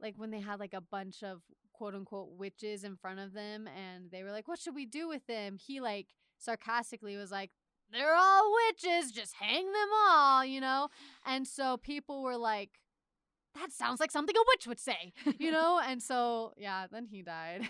like 0.00 0.14
when 0.16 0.30
they 0.30 0.40
had 0.40 0.58
like 0.60 0.74
a 0.74 0.80
bunch 0.80 1.22
of 1.22 1.42
quote 1.76 1.94
unquote 1.94 2.30
witches 2.38 2.84
in 2.84 2.96
front 2.96 3.20
of 3.20 3.32
them, 3.32 3.68
and 3.68 4.10
they 4.10 4.22
were 4.22 4.32
like, 4.32 4.48
"What 4.48 4.58
should 4.58 4.74
we 4.74 4.86
do 4.86 5.08
with 5.08 5.26
them?" 5.26 5.56
He 5.58 5.80
like 5.80 6.08
sarcastically 6.38 7.16
was 7.16 7.30
like. 7.30 7.50
They're 7.92 8.16
all 8.16 8.52
witches, 8.66 9.12
just 9.12 9.32
hang 9.34 9.64
them 9.64 9.88
all, 10.08 10.44
you 10.44 10.60
know? 10.60 10.88
And 11.24 11.46
so 11.46 11.76
people 11.76 12.20
were 12.20 12.36
like, 12.36 12.70
that 13.54 13.70
sounds 13.70 14.00
like 14.00 14.10
something 14.10 14.34
a 14.36 14.40
witch 14.48 14.66
would 14.66 14.80
say, 14.80 15.12
you 15.38 15.52
know? 15.56 15.80
and 15.82 16.02
so, 16.02 16.52
yeah, 16.56 16.86
then 16.90 17.06
he 17.06 17.22
died. 17.22 17.62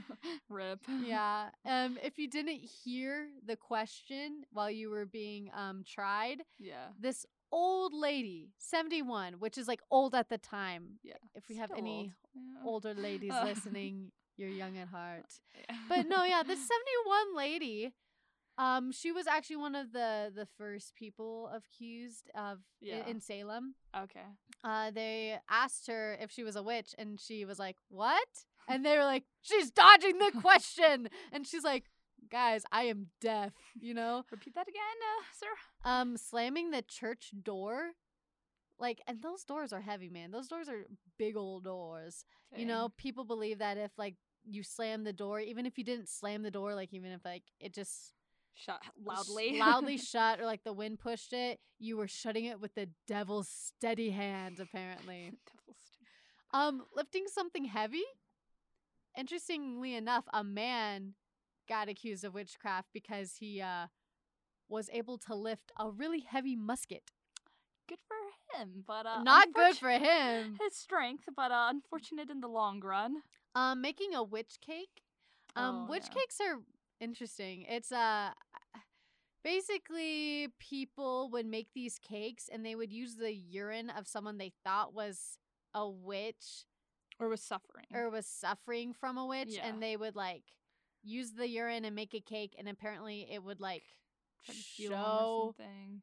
Rip. 0.50 0.80
yeah. 1.02 1.48
Um, 1.64 1.98
if 2.02 2.18
you 2.18 2.28
didn't 2.28 2.60
hear 2.84 3.28
the 3.46 3.56
question 3.56 4.42
while 4.52 4.70
you 4.70 4.90
were 4.90 5.06
being 5.06 5.50
um 5.56 5.84
tried, 5.86 6.42
Yeah. 6.58 6.88
this 7.00 7.24
old 7.52 7.92
lady, 7.94 8.50
71, 8.58 9.34
which 9.34 9.58
is 9.58 9.68
like 9.68 9.80
old 9.90 10.14
at 10.14 10.28
the 10.28 10.38
time. 10.38 10.98
Yeah. 11.04 11.14
If 11.34 11.48
we 11.48 11.56
have 11.56 11.68
Still 11.68 11.78
any 11.78 11.98
old. 11.98 12.10
Yeah. 12.34 12.68
older 12.70 12.94
ladies 12.94 13.32
Uh. 13.40 13.44
listening, 13.44 14.10
you're 14.36 14.48
young 14.48 14.76
at 14.78 14.88
heart. 14.98 15.26
Yeah. 15.68 15.76
But 15.88 16.08
no, 16.08 16.24
yeah, 16.24 16.42
this 16.42 16.58
71 16.66 17.36
lady, 17.36 17.92
um, 18.58 18.92
she 18.92 19.12
was 19.12 19.26
actually 19.26 19.56
one 19.56 19.74
of 19.74 19.92
the 19.92 20.32
the 20.34 20.46
first 20.58 20.94
people 20.94 21.50
accused 21.54 22.30
of 22.34 22.58
Yeah. 22.80 23.06
in 23.06 23.20
Salem. 23.20 23.74
okay. 23.96 24.26
uh, 24.64 24.90
they 24.90 25.38
asked 25.48 25.86
her 25.88 26.16
if 26.20 26.30
she 26.30 26.42
was 26.44 26.56
a 26.56 26.62
witch, 26.62 26.94
and 26.98 27.20
she 27.20 27.44
was 27.44 27.58
like, 27.58 27.76
"What?" 27.88 28.28
And 28.68 28.84
they 28.86 28.96
were 28.96 29.04
like, 29.04 29.24
"She's 29.42 29.70
dodging 29.70 30.18
the 30.18 30.32
question," 30.40 31.08
and 31.32 31.46
she's 31.46 31.64
like, 31.64 31.84
"Guys, 32.32 32.64
I 32.72 32.84
am 32.84 33.08
deaf," 33.20 33.52
you 33.80 33.94
know. 33.94 34.24
Repeat 34.30 34.54
that 34.54 34.66
again, 34.66 34.82
uh, 34.82 35.22
sir. 35.38 35.88
Um, 35.88 36.16
slamming 36.16 36.70
the 36.70 36.82
church 36.82 37.32
door, 37.42 37.92
like, 38.80 39.00
and 39.06 39.22
those 39.22 39.44
doors 39.44 39.72
are 39.72 39.82
heavy, 39.82 40.08
man. 40.08 40.32
Those 40.32 40.48
doors 40.48 40.68
are 40.68 40.86
big 41.18 41.36
old 41.36 41.64
doors. 41.64 42.24
You 42.56 42.66
know, 42.66 42.92
people 42.96 43.24
believe 43.24 43.58
that 43.60 43.78
if 43.78 43.92
like 43.96 44.16
you 44.44 44.62
slam 44.62 45.04
the 45.04 45.12
door, 45.12 45.40
even 45.40 45.66
if 45.66 45.78
you 45.78 45.84
didn't 45.84 46.08
slam 46.08 46.42
the 46.42 46.50
door, 46.50 46.74
like 46.74 46.92
even 46.92 47.12
if 47.12 47.24
like 47.24 47.44
it 47.60 47.72
just 47.72 48.12
shut 48.54 48.80
sh- 48.82 48.88
loudly. 49.04 49.58
loudly 49.58 49.96
shut 49.98 50.40
or 50.40 50.46
like 50.46 50.64
the 50.64 50.72
wind 50.72 50.98
pushed 50.98 51.32
it, 51.32 51.60
you 51.78 51.96
were 51.96 52.08
shutting 52.08 52.44
it 52.44 52.60
with 52.60 52.74
the 52.74 52.88
devil's 53.06 53.48
steady 53.48 54.10
hand, 54.10 54.60
apparently. 54.60 55.32
Devil's 55.46 55.78
stick. 55.84 56.06
Um, 56.52 56.82
lifting 56.94 57.24
something 57.28 57.64
heavy. 57.64 58.04
Interestingly 59.16 59.94
enough, 59.94 60.24
a 60.32 60.42
man 60.42 61.14
got 61.68 61.88
accused 61.88 62.24
of 62.24 62.34
witchcraft 62.34 62.88
because 62.92 63.36
he 63.38 63.60
uh 63.60 63.86
was 64.68 64.88
able 64.92 65.18
to 65.18 65.34
lift 65.34 65.70
a 65.78 65.90
really 65.90 66.20
heavy 66.20 66.56
musket. 66.56 67.02
Good 67.88 67.98
for 68.08 68.58
him, 68.58 68.84
but 68.86 69.04
uh, 69.06 69.22
Not 69.22 69.52
good 69.52 69.76
for 69.76 69.90
him. 69.90 70.56
his 70.62 70.74
strength, 70.76 71.24
but 71.36 71.50
uh, 71.50 71.66
unfortunate 71.68 72.30
in 72.30 72.40
the 72.40 72.48
long 72.48 72.80
run. 72.80 73.16
Um, 73.54 73.80
making 73.82 74.14
a 74.14 74.22
witch 74.22 74.56
cake. 74.64 75.02
Um, 75.56 75.84
Oh, 75.86 75.90
witch 75.90 76.04
yeah. 76.08 76.14
cakes 76.20 76.38
are 76.40 76.58
interesting. 77.00 77.66
It's 77.68 77.92
uh 77.92 78.30
basically 79.44 80.48
people 80.58 81.28
would 81.30 81.46
make 81.46 81.68
these 81.74 81.98
cakes 81.98 82.48
and 82.52 82.64
they 82.64 82.74
would 82.74 82.92
use 82.92 83.16
the 83.16 83.32
urine 83.32 83.90
of 83.90 84.06
someone 84.06 84.38
they 84.38 84.52
thought 84.64 84.94
was 84.94 85.38
a 85.74 85.88
witch 85.88 86.64
Or 87.18 87.28
was 87.28 87.42
suffering. 87.42 87.86
or 87.92 88.08
was 88.10 88.26
suffering 88.26 88.92
from 88.94 89.18
a 89.18 89.26
witch 89.26 89.54
Yeah. 89.56 89.66
and 89.66 89.82
they 89.82 89.96
would 89.96 90.14
like 90.16 90.44
use 91.02 91.32
the 91.32 91.48
urine 91.48 91.84
and 91.84 91.94
make 91.96 92.14
a 92.14 92.20
cake 92.20 92.54
and 92.58 92.68
apparently 92.68 93.26
it 93.30 93.42
would 93.42 93.60
like 93.60 93.82
Try 94.44 94.54
to 94.54 94.60
heal 94.60 94.90
him 94.92 94.98
or 94.98 95.02
show 95.02 95.54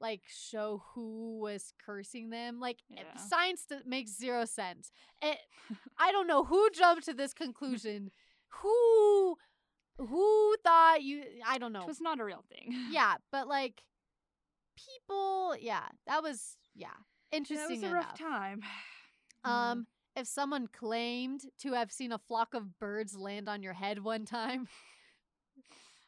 like 0.01 0.21
show 0.27 0.83
who 0.93 1.39
was 1.39 1.73
cursing 1.85 2.29
them 2.29 2.59
like 2.59 2.77
it- 2.89 3.05
Yeah. 3.13 3.21
science 3.21 3.65
that 3.69 3.85
makes 3.87 4.11
zero 4.17 4.45
sense 4.45 4.91
it, 5.21 5.37
i 5.97 6.11
don't 6.11 6.27
know 6.27 6.43
who 6.45 6.69
jumped 6.71 7.05
to 7.05 7.13
this 7.13 7.33
conclusion 7.33 8.11
who 8.61 9.37
who 9.97 10.55
thought 10.63 11.01
you 11.03 11.23
i 11.45 11.57
don't 11.57 11.73
know 11.73 11.81
It 11.81 11.87
was 11.87 11.99
not 12.01 12.19
a 12.21 12.23
real 12.23 12.43
thing. 12.49 12.73
yeah 12.91 13.15
but 13.31 13.47
like 13.47 13.83
people 14.77 15.55
yeah 15.59 15.87
that 16.07 16.23
was 16.23 16.55
yeah 16.75 16.87
interesting. 17.31 17.67
that 17.67 17.73
was 17.75 17.91
a 17.91 17.93
rough 17.93 18.17
time. 18.17 18.61
um 19.43 19.87
if 20.15 20.27
someone 20.27 20.67
claimed 20.67 21.41
to 21.61 21.73
have 21.73 21.91
seen 21.91 22.11
a 22.11 22.17
flock 22.17 22.53
of 22.53 22.77
birds 22.79 23.15
land 23.15 23.47
on 23.49 23.61
your 23.63 23.73
head 23.73 24.03
one 24.03 24.25
time. 24.25 24.67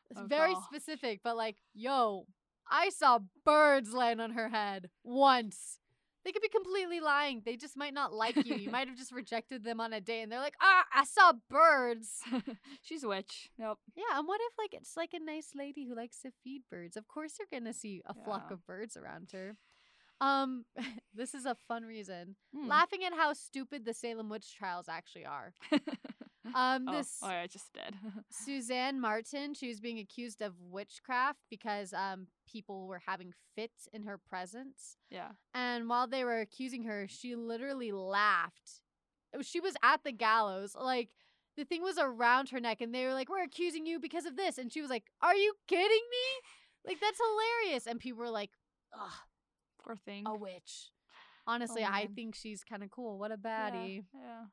It's 0.09 0.19
Oh, 0.19 0.25
very 0.27 0.53
God. 0.53 0.63
specific 0.65 1.21
but 1.23 1.37
like 1.37 1.55
yo 1.73 2.25
i 2.69 2.89
saw 2.89 3.19
birds 3.45 3.93
land 3.93 4.19
on 4.21 4.31
her 4.31 4.49
head 4.49 4.89
once. 5.05 5.77
They 6.23 6.31
could 6.31 6.43
be 6.43 6.49
completely 6.49 6.99
lying. 6.99 7.41
They 7.43 7.55
just 7.57 7.75
might 7.75 7.95
not 7.95 8.13
like 8.13 8.35
you. 8.45 8.55
You 8.55 8.69
might 8.77 8.87
have 8.87 8.95
just 8.97 9.11
rejected 9.11 9.63
them 9.63 9.79
on 9.79 9.91
a 9.91 9.99
date 10.01 10.21
and 10.21 10.31
they're 10.31 10.39
like 10.39 10.53
ah 10.61 10.83
i 10.93 11.03
saw 11.05 11.31
birds. 11.49 12.19
She's 12.81 13.03
a 13.03 13.07
witch. 13.07 13.49
Yep. 13.57 13.77
yeah 13.95 14.19
and 14.19 14.27
what 14.27 14.41
if 14.43 14.53
like 14.57 14.73
it's 14.73 14.97
like 14.97 15.13
a 15.13 15.19
nice 15.23 15.51
lady 15.55 15.87
who 15.87 15.95
likes 15.95 16.19
to 16.23 16.31
feed 16.43 16.63
birds? 16.69 16.97
Of 16.97 17.07
course 17.07 17.35
you're 17.39 17.47
gonna 17.59 17.73
see 17.73 18.01
a 18.05 18.13
flock 18.13 18.51
of 18.51 18.65
birds 18.67 18.97
around 18.97 19.29
her 19.31 19.55
um 20.21 20.63
this 21.13 21.33
is 21.33 21.45
a 21.45 21.55
fun 21.67 21.83
reason 21.83 22.35
Hmm. 22.55 22.67
laughing 22.67 23.03
at 23.03 23.13
how 23.13 23.33
stupid 23.33 23.83
the 23.85 23.93
Salem 23.93 24.29
witch 24.29 24.55
trials 24.55 24.87
actually 24.87 25.25
are. 25.25 25.53
Um, 26.55 26.85
oh, 26.87 26.93
this 26.97 27.19
oh, 27.21 27.27
I 27.27 27.45
just 27.45 27.71
did. 27.71 27.93
Suzanne 28.31 28.99
Martin, 28.99 29.53
she 29.53 29.67
was 29.67 29.79
being 29.79 29.99
accused 29.99 30.41
of 30.41 30.53
witchcraft 30.59 31.39
because 31.51 31.93
um 31.93 32.27
people 32.51 32.87
were 32.87 33.01
having 33.05 33.31
fits 33.55 33.87
in 33.93 34.03
her 34.03 34.17
presence, 34.17 34.97
yeah. 35.11 35.29
and 35.53 35.87
while 35.87 36.07
they 36.07 36.23
were 36.23 36.39
accusing 36.41 36.83
her, 36.85 37.05
she 37.07 37.35
literally 37.35 37.91
laughed. 37.91 38.81
She 39.41 39.59
was 39.59 39.75
at 39.83 40.03
the 40.03 40.11
gallows, 40.11 40.75
like. 40.75 41.09
The 41.57 41.65
thing 41.65 41.83
was 41.83 41.97
around 41.99 42.49
her 42.49 42.59
neck, 42.61 42.79
and 42.81 42.95
they 42.95 43.05
were 43.05 43.13
like, 43.13 43.29
"We're 43.29 43.43
accusing 43.43 43.85
you 43.85 43.99
because 43.99 44.25
of 44.25 44.35
this," 44.37 44.57
and 44.57 44.71
she 44.73 44.81
was 44.81 44.89
like, 44.89 45.03
"Are 45.21 45.35
you 45.35 45.53
kidding 45.67 46.05
me? 46.15 46.25
Like 46.87 46.99
that's 47.01 47.19
hilarious!" 47.19 47.85
And 47.87 47.99
people 47.99 48.21
were 48.21 48.29
like, 48.31 48.51
"Ugh, 48.99 49.11
Thing. 49.95 50.25
a 50.27 50.35
witch." 50.35 50.91
Honestly, 51.47 51.83
I 51.83 52.07
think 52.15 52.35
she's 52.35 52.63
kind 52.63 52.83
of 52.83 52.91
cool. 52.91 53.17
What 53.17 53.31
a 53.31 53.39
Yeah, 53.43 53.69
baddie. 53.71 54.05
Yeah. 54.13 54.45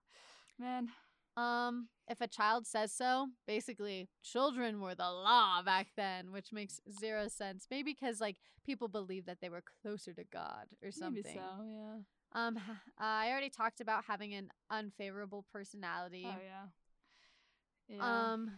Man. 0.59 0.89
Um, 1.37 1.89
if 2.09 2.21
a 2.21 2.27
child 2.27 2.67
says 2.67 2.93
so, 2.93 3.29
basically, 3.47 4.09
children 4.25 4.81
were 4.81 4.97
the 4.97 5.05
law 5.05 5.63
back 5.63 5.89
then, 5.97 6.33
which 6.33 6.53
makes 6.53 6.81
zero 6.91 7.29
sense. 7.29 7.69
Maybe 7.71 7.93
because 7.93 8.21
like 8.21 8.39
people 8.67 8.89
believed 8.89 9.27
that 9.27 9.39
they 9.41 9.49
were 9.49 9.63
closer 9.83 10.13
to 10.15 10.25
God 10.25 10.67
or 10.83 10.91
something. 10.91 11.23
Maybe 11.25 11.39
so. 11.39 11.65
Yeah. 11.65 11.99
Um, 12.33 12.59
I 12.99 13.31
already 13.31 13.51
talked 13.51 13.81
about 13.81 14.05
having 14.07 14.35
an 14.35 14.51
unfavorable 14.69 15.45
personality. 15.53 16.27
Oh 16.27 16.35
yeah. 16.43 17.97
Yeah. 17.97 18.33
Um, 18.33 18.51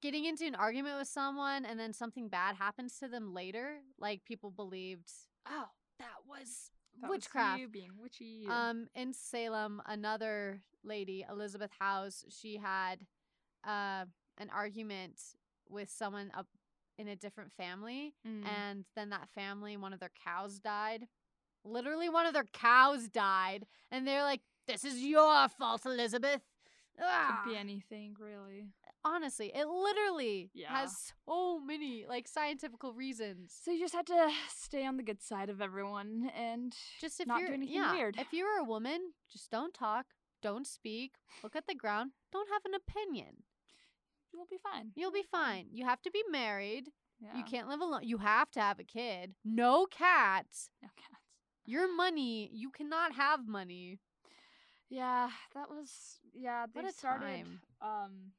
getting 0.00 0.24
into 0.24 0.46
an 0.46 0.54
argument 0.54 0.98
with 0.98 1.08
someone 1.08 1.64
and 1.64 1.78
then 1.78 1.92
something 1.92 2.28
bad 2.28 2.56
happens 2.56 2.98
to 2.98 3.08
them 3.08 3.34
later, 3.34 3.78
like 3.98 4.24
people 4.24 4.50
believed, 4.50 5.10
oh, 5.48 5.66
that 6.02 6.26
was 6.28 6.70
That 7.00 7.08
was 7.08 7.16
witchcraft. 7.18 7.60
you 7.60 7.68
being 7.68 7.92
witchy. 7.98 8.46
Um, 8.48 8.88
in 8.94 9.12
Salem, 9.14 9.80
another 9.86 10.60
lady, 10.84 11.24
Elizabeth 11.28 11.70
House, 11.78 12.24
she 12.28 12.56
had 12.58 13.06
uh, 13.64 14.04
an 14.38 14.50
argument 14.52 15.20
with 15.68 15.88
someone 15.90 16.30
up 16.36 16.46
in 16.98 17.08
a 17.08 17.16
different 17.16 17.50
family, 17.52 18.14
Mm. 18.26 18.44
and 18.46 18.84
then 18.94 19.10
that 19.10 19.28
family, 19.30 19.76
one 19.76 19.92
of 19.94 20.00
their 20.00 20.12
cows 20.24 20.58
died. 20.60 21.08
Literally, 21.64 22.08
one 22.08 22.26
of 22.26 22.34
their 22.34 22.44
cows 22.52 23.08
died, 23.08 23.66
and 23.90 24.06
they're 24.06 24.22
like, 24.24 24.42
"This 24.66 24.84
is 24.84 24.98
your 25.02 25.48
fault, 25.48 25.86
Elizabeth." 25.86 26.42
Ah. 27.00 27.40
Could 27.44 27.50
be 27.52 27.56
anything, 27.56 28.14
really. 28.18 28.66
Honestly, 29.04 29.50
it 29.54 29.66
literally 29.66 30.50
Yeah. 30.54 30.70
has 30.76 31.12
so 31.26 31.58
many 31.60 32.06
like 32.08 32.28
scientific 32.28 32.80
reasons. 32.94 33.52
So 33.62 33.70
you 33.72 33.80
just 33.80 33.94
had 33.94 34.06
to 34.06 34.30
stay 34.48 34.86
on 34.86 34.96
the 34.96 35.02
good 35.02 35.20
side 35.22 35.50
of 35.50 35.60
everyone 35.60 36.30
and 36.36 36.74
Just 37.00 37.20
if 37.20 37.26
not 37.26 37.38
do 37.38 37.44
you're 37.44 37.52
anything 37.54 37.74
yeah, 37.74 37.92
weird. 37.92 38.16
if 38.18 38.32
you're 38.32 38.58
a 38.58 38.64
woman, 38.64 39.12
just 39.32 39.50
don't 39.50 39.74
talk, 39.74 40.06
don't 40.40 40.66
speak, 40.66 41.14
look 41.42 41.56
at 41.56 41.66
the 41.66 41.74
ground, 41.74 42.12
don't 42.32 42.48
have 42.52 42.64
an 42.64 42.74
opinion. 42.74 43.42
you'll 44.32 44.46
be 44.50 44.58
fine. 44.62 44.92
You'll 44.94 45.12
be 45.12 45.24
fine. 45.30 45.66
You 45.72 45.84
have 45.84 46.00
to 46.02 46.10
be 46.10 46.22
married. 46.30 46.88
Yeah. 47.20 47.36
You 47.36 47.44
can't 47.44 47.68
live 47.68 47.80
alone. 47.80 48.00
You 48.04 48.18
have 48.18 48.50
to 48.52 48.60
have 48.60 48.78
a 48.80 48.84
kid. 48.84 49.34
No 49.44 49.86
cats. 49.86 50.70
No 50.82 50.88
cats. 50.96 51.22
Your 51.66 51.92
money, 51.94 52.50
you 52.52 52.70
cannot 52.70 53.14
have 53.14 53.46
money. 53.46 53.98
Yeah, 54.88 55.30
that 55.54 55.70
was 55.70 56.18
yeah. 56.34 56.66
They 56.74 56.80
What 56.82 56.90
a 56.90 56.92
started 56.92 57.26
time. 57.26 57.60
um 57.80 58.32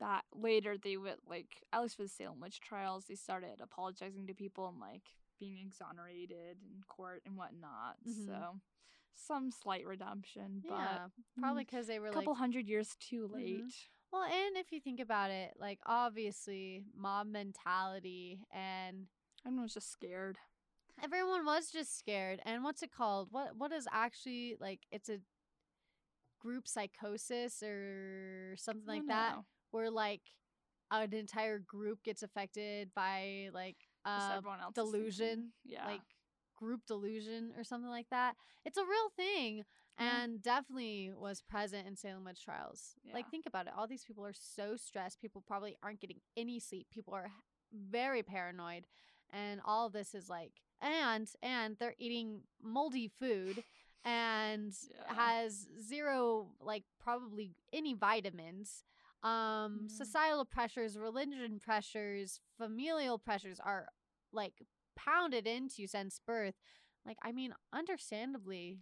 that 0.00 0.24
later 0.34 0.76
they 0.76 0.96
would 0.96 1.16
like 1.28 1.62
at 1.72 1.82
least 1.82 1.96
for 1.96 2.02
the 2.02 2.08
Salem 2.08 2.40
witch 2.40 2.60
trials 2.60 3.04
they 3.06 3.14
started 3.14 3.60
apologizing 3.60 4.26
to 4.26 4.34
people 4.34 4.68
and 4.68 4.80
like 4.80 5.02
being 5.38 5.58
exonerated 5.64 6.58
in 6.62 6.82
court 6.88 7.22
and 7.26 7.36
whatnot. 7.36 7.96
Mhm. 8.06 8.26
So 8.26 8.60
some 9.14 9.50
slight 9.52 9.86
redemption, 9.86 10.62
but 10.66 10.74
yeah, 10.74 11.08
probably 11.38 11.64
because 11.64 11.86
they 11.86 11.98
were 12.00 12.06
a 12.06 12.10
like, 12.10 12.18
couple 12.24 12.34
hundred 12.34 12.66
years 12.68 12.96
too 12.98 13.28
late. 13.32 13.72
well, 14.12 14.24
and 14.24 14.56
if 14.56 14.72
you 14.72 14.80
think 14.80 14.98
about 15.00 15.30
it, 15.30 15.54
like 15.58 15.78
obviously 15.86 16.84
mob 16.96 17.26
mentality 17.28 18.40
and 18.52 19.06
Everyone 19.46 19.62
was 19.64 19.74
just 19.74 19.92
scared. 19.92 20.38
everyone 21.02 21.44
was 21.44 21.70
just 21.70 21.96
scared. 21.98 22.40
And 22.44 22.64
what's 22.64 22.82
it 22.82 22.90
called? 22.92 23.28
What 23.30 23.56
what 23.56 23.72
is 23.72 23.86
actually 23.92 24.56
like? 24.58 24.80
It's 24.90 25.08
a 25.08 25.20
group 26.40 26.66
psychosis 26.68 27.62
or 27.62 28.54
something 28.58 28.86
like 28.86 29.06
that, 29.06 29.36
know. 29.36 29.44
Where 29.74 29.90
like 29.90 30.22
an 30.92 31.12
entire 31.12 31.58
group 31.58 32.02
gets 32.04 32.22
affected 32.22 32.90
by 32.94 33.48
like 33.52 33.76
uh, 34.04 34.40
delusion, 34.74 35.50
Yeah. 35.64 35.86
like 35.86 36.02
group 36.56 36.82
delusion 36.86 37.52
or 37.56 37.64
something 37.64 37.90
like 37.90 38.06
that. 38.10 38.36
It's 38.64 38.78
a 38.78 38.84
real 38.84 39.10
thing 39.16 39.64
Yeah. 39.98 40.22
and 40.22 40.40
definitely 40.42 41.10
was 41.16 41.40
present 41.42 41.88
in 41.88 41.96
Salem 41.96 42.24
witch 42.24 42.44
trials. 42.44 42.94
Like 43.12 43.28
think 43.30 43.46
about 43.46 43.66
it. 43.66 43.72
All 43.76 43.88
these 43.88 44.04
people 44.04 44.24
are 44.24 44.32
so 44.34 44.76
stressed. 44.76 45.20
People 45.20 45.42
probably 45.44 45.76
aren't 45.82 46.00
getting 46.00 46.20
any 46.36 46.60
sleep. 46.60 46.86
People 46.92 47.14
are 47.14 47.30
very 47.72 48.22
paranoid 48.22 48.86
and 49.32 49.60
all 49.64 49.90
this 49.90 50.14
is 50.14 50.28
like 50.28 50.52
and 50.80 51.28
and 51.42 51.76
they're 51.80 51.96
eating 51.98 52.42
moldy 52.62 53.08
food 53.08 53.64
and 54.04 54.72
Yeah. 54.90 55.14
has 55.14 55.66
zero 55.80 56.50
like 56.60 56.84
probably 57.00 57.56
any 57.72 57.94
vitamins 57.94 58.84
um 59.24 59.80
Mhm. 59.82 59.90
societal 59.90 60.44
pressures 60.44 60.98
religion 60.98 61.58
pressures 61.60 62.40
familial 62.58 63.18
pressures 63.18 63.58
are 63.64 63.88
like 64.32 64.54
pounded 64.96 65.46
into 65.46 65.82
you 65.82 65.88
since 65.88 66.20
birth 66.26 66.54
like 67.06 67.16
i 67.22 67.32
mean 67.32 67.54
understandably 67.72 68.78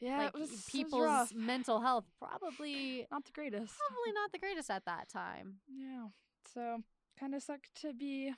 yeah, 0.00 0.18
like 0.18 0.34
was, 0.34 0.50
people's 0.66 1.32
mental 1.34 1.80
health 1.80 2.06
probably 2.18 3.06
not 3.10 3.24
the 3.24 3.32
greatest. 3.32 3.74
probably 3.78 4.12
not 4.14 4.32
the 4.32 4.38
greatest 4.38 4.70
at 4.70 4.84
that 4.86 5.08
time 5.08 5.56
Yeah. 5.68 6.08
So 6.54 6.82
kind 7.18 7.34
of 7.34 7.42
sucked 7.42 7.74
to 7.82 7.92
be 7.92 8.32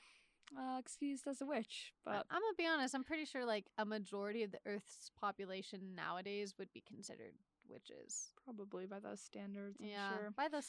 uh, 0.57 0.77
excused 0.77 1.27
as 1.27 1.41
a 1.41 1.45
witch, 1.45 1.93
but 2.05 2.25
i'm 2.29 2.41
gonna 2.41 2.53
be 2.57 2.67
honest 2.67 2.93
i'm 2.93 3.03
pretty 3.03 3.25
sure 3.25 3.45
like 3.45 3.65
a 3.77 3.85
majority 3.85 4.43
of 4.43 4.51
the 4.51 4.59
earth's 4.65 5.09
population 5.19 5.95
nowadays 5.95 6.53
would 6.59 6.71
be 6.73 6.83
considered 6.85 7.33
witches 7.69 8.31
probably 8.43 8.85
by 8.85 8.99
those 8.99 9.19
standards, 9.21 9.77
I'm 9.81 9.87
yeah 9.87 10.09
sure. 10.17 10.31
by 10.35 10.47
those 10.47 10.67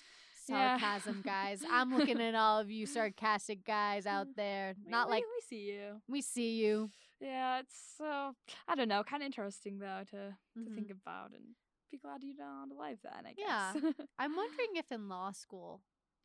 Yeah. 0.49 0.79
sarcasm 0.79 1.23
guys 1.25 1.63
i'm 1.71 1.97
looking 1.97 2.21
at 2.21 2.35
all 2.35 2.59
of 2.61 2.71
you 2.71 2.87
sarcastic 2.87 3.65
guys 3.65 4.07
out 4.07 4.29
there 4.37 4.75
We- 4.85 4.91
not 4.91 5.09
we- 5.09 5.15
like 5.15 5.25
we 5.25 5.41
see 5.49 5.65
you. 5.73 6.01
we 6.09 6.21
see 6.23 6.55
you 6.65 6.91
Yeah, 7.21 7.61
it's 7.61 7.77
so 7.99 8.35
I 8.69 8.75
don't 8.75 8.89
know, 8.89 9.03
kind 9.05 9.23
of 9.23 9.27
interesting 9.27 9.79
though 9.79 10.03
to 10.11 10.37
to 10.55 10.61
Mhm. 10.61 10.75
think 10.75 10.91
about 10.91 11.31
and 11.33 11.45
be 11.91 11.99
glad 11.99 12.23
you're 12.23 12.35
not 12.37 12.71
alive 12.71 12.99
then. 13.03 13.25
I 13.27 13.33
guess. 13.35 13.47
Yeah. 13.83 13.93
i'm 14.19 14.35
wondering 14.37 14.75
if 14.77 14.91
in 14.93 15.09
law 15.09 15.31
school 15.33 15.81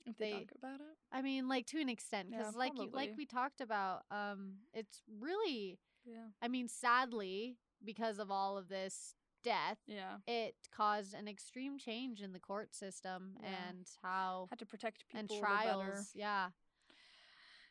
if 0.05 0.17
they, 0.17 0.31
they- 0.31 0.39
talk 0.39 0.51
about 0.57 0.79
it. 0.81 0.95
I 1.11 1.21
mean, 1.21 1.47
like 1.47 1.65
to 1.67 1.79
an 1.81 1.89
extent, 1.89 2.29
Yeah, 2.31 2.39
because 2.39 2.55
like 2.55 2.73
you, 2.77 2.89
like 2.91 3.13
we 3.17 3.25
talked 3.25 3.61
about, 3.61 4.03
um, 4.11 4.55
it's 4.73 5.01
really, 5.19 5.77
Yeah. 6.05 6.27
I 6.41 6.47
mean, 6.47 6.67
sadly, 6.67 7.57
because 7.83 8.17
of 8.19 8.31
all 8.31 8.57
of 8.57 8.67
this 8.69 9.13
death, 9.43 9.77
Yeah. 9.87 10.17
it 10.27 10.55
caused 10.71 11.13
an 11.13 11.27
extreme 11.27 11.77
change 11.77 12.21
in 12.21 12.33
the 12.33 12.39
court 12.39 12.73
system 12.73 13.37
Yeah. 13.41 13.69
and 13.69 13.87
how 14.01 14.47
Had 14.49 14.59
to 14.59 14.65
protect 14.65 15.07
people 15.07 15.19
and 15.37 15.39
trials. 15.41 16.11
Yeah, 16.13 16.49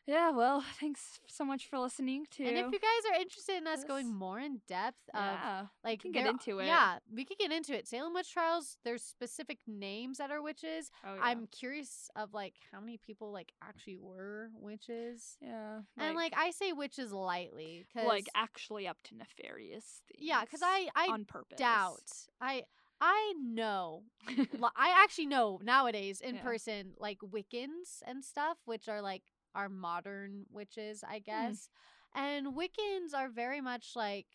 Yeah, 0.09 0.31
well, 0.31 0.63
thanks 0.79 1.19
so 1.27 1.45
much 1.45 1.67
for 1.69 1.77
listening 1.77 2.25
to 2.31 2.43
and 2.43 2.57
if 2.57 2.65
you 2.71 2.79
guys 2.79 3.11
are 3.13 3.21
interested 3.21 3.57
in 3.57 3.67
us 3.67 3.83
going 3.83 4.11
more 4.11 4.39
in 4.39 4.59
depth 4.67 4.97
of 5.13 5.21
yeah, 5.21 5.65
like 5.83 6.01
can 6.01 6.11
get 6.11 6.25
into 6.25 6.57
it. 6.57 6.65
Yeah, 6.65 6.97
we 7.13 7.25
could 7.25 7.37
get 7.37 7.51
into 7.51 7.77
it. 7.77 7.87
Salem 7.87 8.15
witch 8.15 8.33
trials. 8.33 8.77
There's 8.83 9.03
specific 9.03 9.59
names 9.67 10.17
that 10.17 10.31
are 10.31 10.41
witches. 10.41 10.89
oh, 11.05 11.13
yeah. 11.13 11.21
I'm 11.21 11.45
curious 11.45 12.09
of 12.15 12.33
like 12.33 12.55
how 12.71 12.79
many 12.79 12.97
people 12.97 13.31
like 13.31 13.51
actually 13.63 13.97
were 13.97 14.49
witches. 14.59 15.37
yeah, 15.41 15.81
and 15.95 16.15
like 16.15 16.33
I 16.35 16.49
say 16.51 16.73
witches 16.73 17.11
lightly 17.11 17.85
because 17.93 18.07
like 18.07 18.25
actually 18.35 18.87
up 18.87 18.97
to 19.05 19.15
nefarious 19.15 20.01
things. 20.11 20.27
yeah, 20.27 20.41
because 20.41 20.61
I 20.63 20.87
I 20.95 21.09
on 21.09 21.25
purpose 21.25 21.59
doubt 21.59 22.11
I 22.41 22.63
I 22.99 23.33
know 23.39 24.03
I 24.75 25.03
actually 25.03 25.27
know 25.27 25.59
nowadays 25.63 26.19
in 26.19 26.35
Yeah. 26.35 26.41
person 26.41 26.93
like 26.97 27.19
Wiccans 27.19 28.01
and 28.07 28.25
stuff, 28.25 28.57
which 28.65 28.89
are 28.89 29.01
like 29.01 29.23
our 29.55 29.69
modern 29.69 30.45
witches, 30.51 31.03
Hmm. 31.05 31.13
I 31.13 31.19
guess. 31.19 31.69
And 32.15 32.47
Wiccans 32.55 33.13
are 33.15 33.29
very 33.29 33.61
much 33.61 33.91
like 33.95 34.25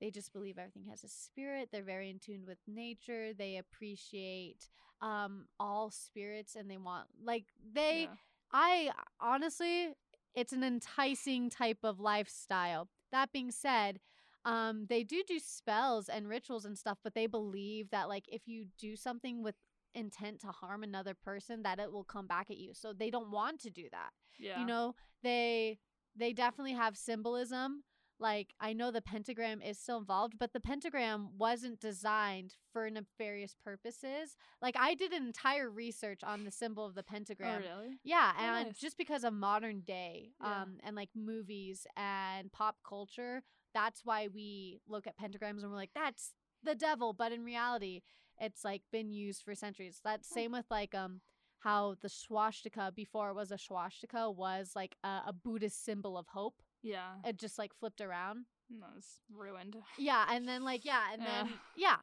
they 0.00 0.10
just 0.10 0.32
believe 0.32 0.58
everything 0.58 0.86
has 0.90 1.04
a 1.04 1.08
spirit. 1.08 1.68
They're 1.70 1.82
very 1.82 2.10
in 2.10 2.18
tune 2.18 2.44
with 2.46 2.58
nature. 2.66 3.32
They 3.32 3.56
appreciate 3.56 4.68
um 5.00 5.46
all 5.58 5.90
spirits 5.90 6.54
and 6.54 6.70
they 6.70 6.76
want 6.78 7.06
like 7.24 7.44
they 7.74 8.08
Yeah. 8.08 8.14
I 8.52 8.90
honestly, 9.20 9.94
it's 10.34 10.52
an 10.52 10.62
enticing 10.64 11.50
type 11.50 11.78
of 11.82 12.00
lifestyle. 12.00 12.88
That 13.12 13.32
being 13.32 13.50
said, 13.50 13.98
um, 14.44 14.86
they 14.88 15.02
do 15.04 15.22
do 15.26 15.38
spells 15.38 16.08
and 16.08 16.28
rituals 16.28 16.64
and 16.64 16.76
stuff, 16.78 16.98
but 17.02 17.14
they 17.14 17.26
believe 17.26 17.90
that 17.90 18.08
like 18.08 18.24
if 18.28 18.42
you 18.46 18.66
do 18.78 18.96
something 18.96 19.42
with 19.42 19.54
intent 19.94 20.40
to 20.40 20.48
harm 20.48 20.82
another 20.82 21.14
person, 21.14 21.62
that 21.62 21.78
it 21.78 21.92
will 21.92 22.04
come 22.04 22.26
back 22.26 22.50
at 22.50 22.58
you. 22.58 22.72
So 22.74 22.92
they 22.92 23.10
don't 23.10 23.30
want 23.30 23.60
to 23.60 23.70
do 23.70 23.84
that. 23.92 24.10
yeah. 24.38 24.60
You 24.60 24.66
know, 24.66 24.94
they 25.22 25.78
they 26.16 26.32
definitely 26.32 26.74
have 26.74 26.96
symbolism. 26.96 27.84
Like 28.18 28.54
I 28.60 28.72
know 28.72 28.90
the 28.92 29.02
pentagram 29.02 29.60
is 29.62 29.78
still 29.78 29.98
involved, 29.98 30.34
but 30.38 30.52
the 30.52 30.60
pentagram 30.60 31.30
wasn't 31.36 31.80
designed 31.80 32.54
for 32.72 32.88
nefarious 32.88 33.56
purposes. 33.64 34.36
Like 34.60 34.76
I 34.78 34.94
did 34.94 35.12
an 35.12 35.26
entire 35.26 35.68
research 35.70 36.20
on 36.22 36.44
the 36.44 36.50
symbol 36.52 36.84
of 36.86 36.94
the 36.94 37.02
pentagram. 37.02 37.48
Oh, 37.48 37.52
pentagram. 37.58 37.78
really? 37.84 37.98
Yeah, 38.04 38.32
Oh, 38.38 38.42
and 38.42 38.66
nice. 38.68 38.78
just 38.78 38.96
because 38.96 39.24
of 39.24 39.32
modern 39.32 39.80
day, 39.80 40.32
Yeah. 40.40 40.62
um, 40.62 40.78
and 40.84 40.94
like 40.94 41.08
movies 41.16 41.86
and 41.96 42.52
pop 42.52 42.76
culture, 42.88 43.42
that's 43.74 44.02
why 44.04 44.28
we 44.32 44.80
look 44.86 45.06
at 45.08 45.18
pentagrams 45.18 45.62
and 45.62 45.70
we're 45.70 45.76
like, 45.76 45.94
that's 45.94 46.32
the 46.62 46.74
devil. 46.76 47.12
But 47.14 47.32
in 47.32 47.42
reality, 47.42 48.02
it's 48.42 48.64
like 48.64 48.82
been 48.92 49.10
used 49.12 49.42
for 49.44 49.54
centuries. 49.54 50.00
That's 50.04 50.28
Hmm. 50.28 50.34
same 50.34 50.52
with 50.52 50.66
like 50.70 50.94
um 50.94 51.22
how 51.60 51.94
the 52.02 52.08
swastika 52.10 52.92
before 52.94 53.30
it 53.30 53.34
was 53.36 53.52
a 53.52 53.58
swastika 53.58 54.30
was 54.30 54.72
like 54.76 54.96
a, 55.04 55.22
a 55.28 55.32
Buddhist 55.32 55.84
symbol 55.84 56.18
of 56.18 56.26
hope. 56.28 56.56
Yeah. 56.82 57.12
It 57.24 57.38
just 57.38 57.58
like 57.58 57.72
flipped 57.74 58.00
around. 58.02 58.46
No, 58.70 58.86
was 58.96 59.20
ruined. 59.32 59.76
Yeah, 59.98 60.26
and 60.30 60.48
then 60.48 60.64
like 60.64 60.84
yeah, 60.84 61.12
and 61.12 61.22
Yeah. 61.22 61.44
then 61.44 61.54
yeah. 61.76 61.96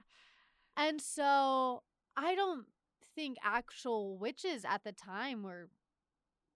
And 0.78 1.02
so 1.02 1.84
I 2.16 2.36
don't 2.36 2.66
think 3.16 3.38
actual 3.44 4.18
witches 4.18 4.64
at 4.66 4.84
the 4.86 4.94
time 4.94 5.44
were 5.44 5.70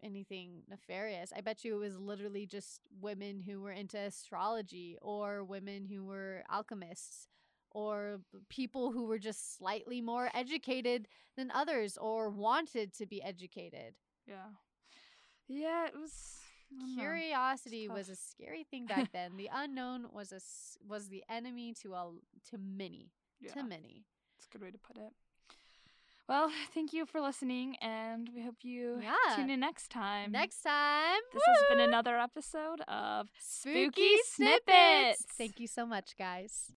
anything 0.04 0.64
nefarious. 0.70 1.32
I 1.36 1.42
bet 1.42 1.64
you 1.64 1.76
it 1.76 1.80
was 1.80 1.98
literally 1.98 2.46
just 2.46 2.82
women 3.02 3.40
who 3.42 3.62
were 3.62 3.72
into 3.72 3.98
astrology 3.98 4.98
or 5.02 5.44
women 5.44 5.86
who 5.86 6.04
were 6.04 6.44
alchemists 6.52 7.28
or 7.74 8.20
people 8.50 8.92
who 8.92 9.06
were 9.06 9.20
just 9.20 9.58
slightly 9.58 10.00
more 10.02 10.30
educated 10.34 11.08
than 11.36 11.52
others 11.52 11.98
or 11.98 12.30
wanted 12.30 12.94
to 12.94 13.06
be 13.06 13.22
educated. 13.22 13.96
Yeah. 14.28 14.52
Yeah, 15.48 15.88
it 15.88 15.94
was. 15.96 16.38
Curiosity 16.98 17.88
was 17.88 18.10
a 18.10 18.16
scary 18.16 18.64
thing 18.64 18.86
back 18.88 19.12
then. 19.14 19.38
the 19.38 19.50
unknown 19.54 20.08
was 20.12 20.32
a 20.32 20.40
was 20.88 21.10
the 21.10 21.24
enemy 21.30 21.74
to 21.82 21.94
all 21.94 22.16
to 22.50 22.58
many, 22.58 23.12
Yeah, 23.40 23.54
to 23.54 23.64
many. 23.64 24.06
It's 24.38 24.48
a 24.48 24.50
good 24.58 24.62
way 24.64 24.72
to 24.72 24.78
put 24.80 24.98
it. 24.98 25.14
Well, 26.28 26.50
thank 26.74 26.94
you 26.94 27.06
for 27.06 27.20
listening, 27.20 27.76
and 27.82 28.30
we 28.34 28.42
hope 28.44 28.56
you 28.64 29.02
Yeah. 29.04 29.36
tune 29.36 29.50
in 29.50 29.60
next 29.60 29.90
time. 29.92 30.32
Next 30.32 30.62
time, 30.64 31.20
This 31.34 31.44
has 31.46 31.58
been 31.70 31.82
another 31.82 32.18
episode 32.18 32.80
of 32.88 33.30
Spooky 33.38 33.84
Spooky 33.92 34.18
Snippets. 34.24 35.26
Thank 35.38 35.60
you 35.60 35.68
so 35.68 35.86
much, 35.86 36.16
guys. 36.18 36.72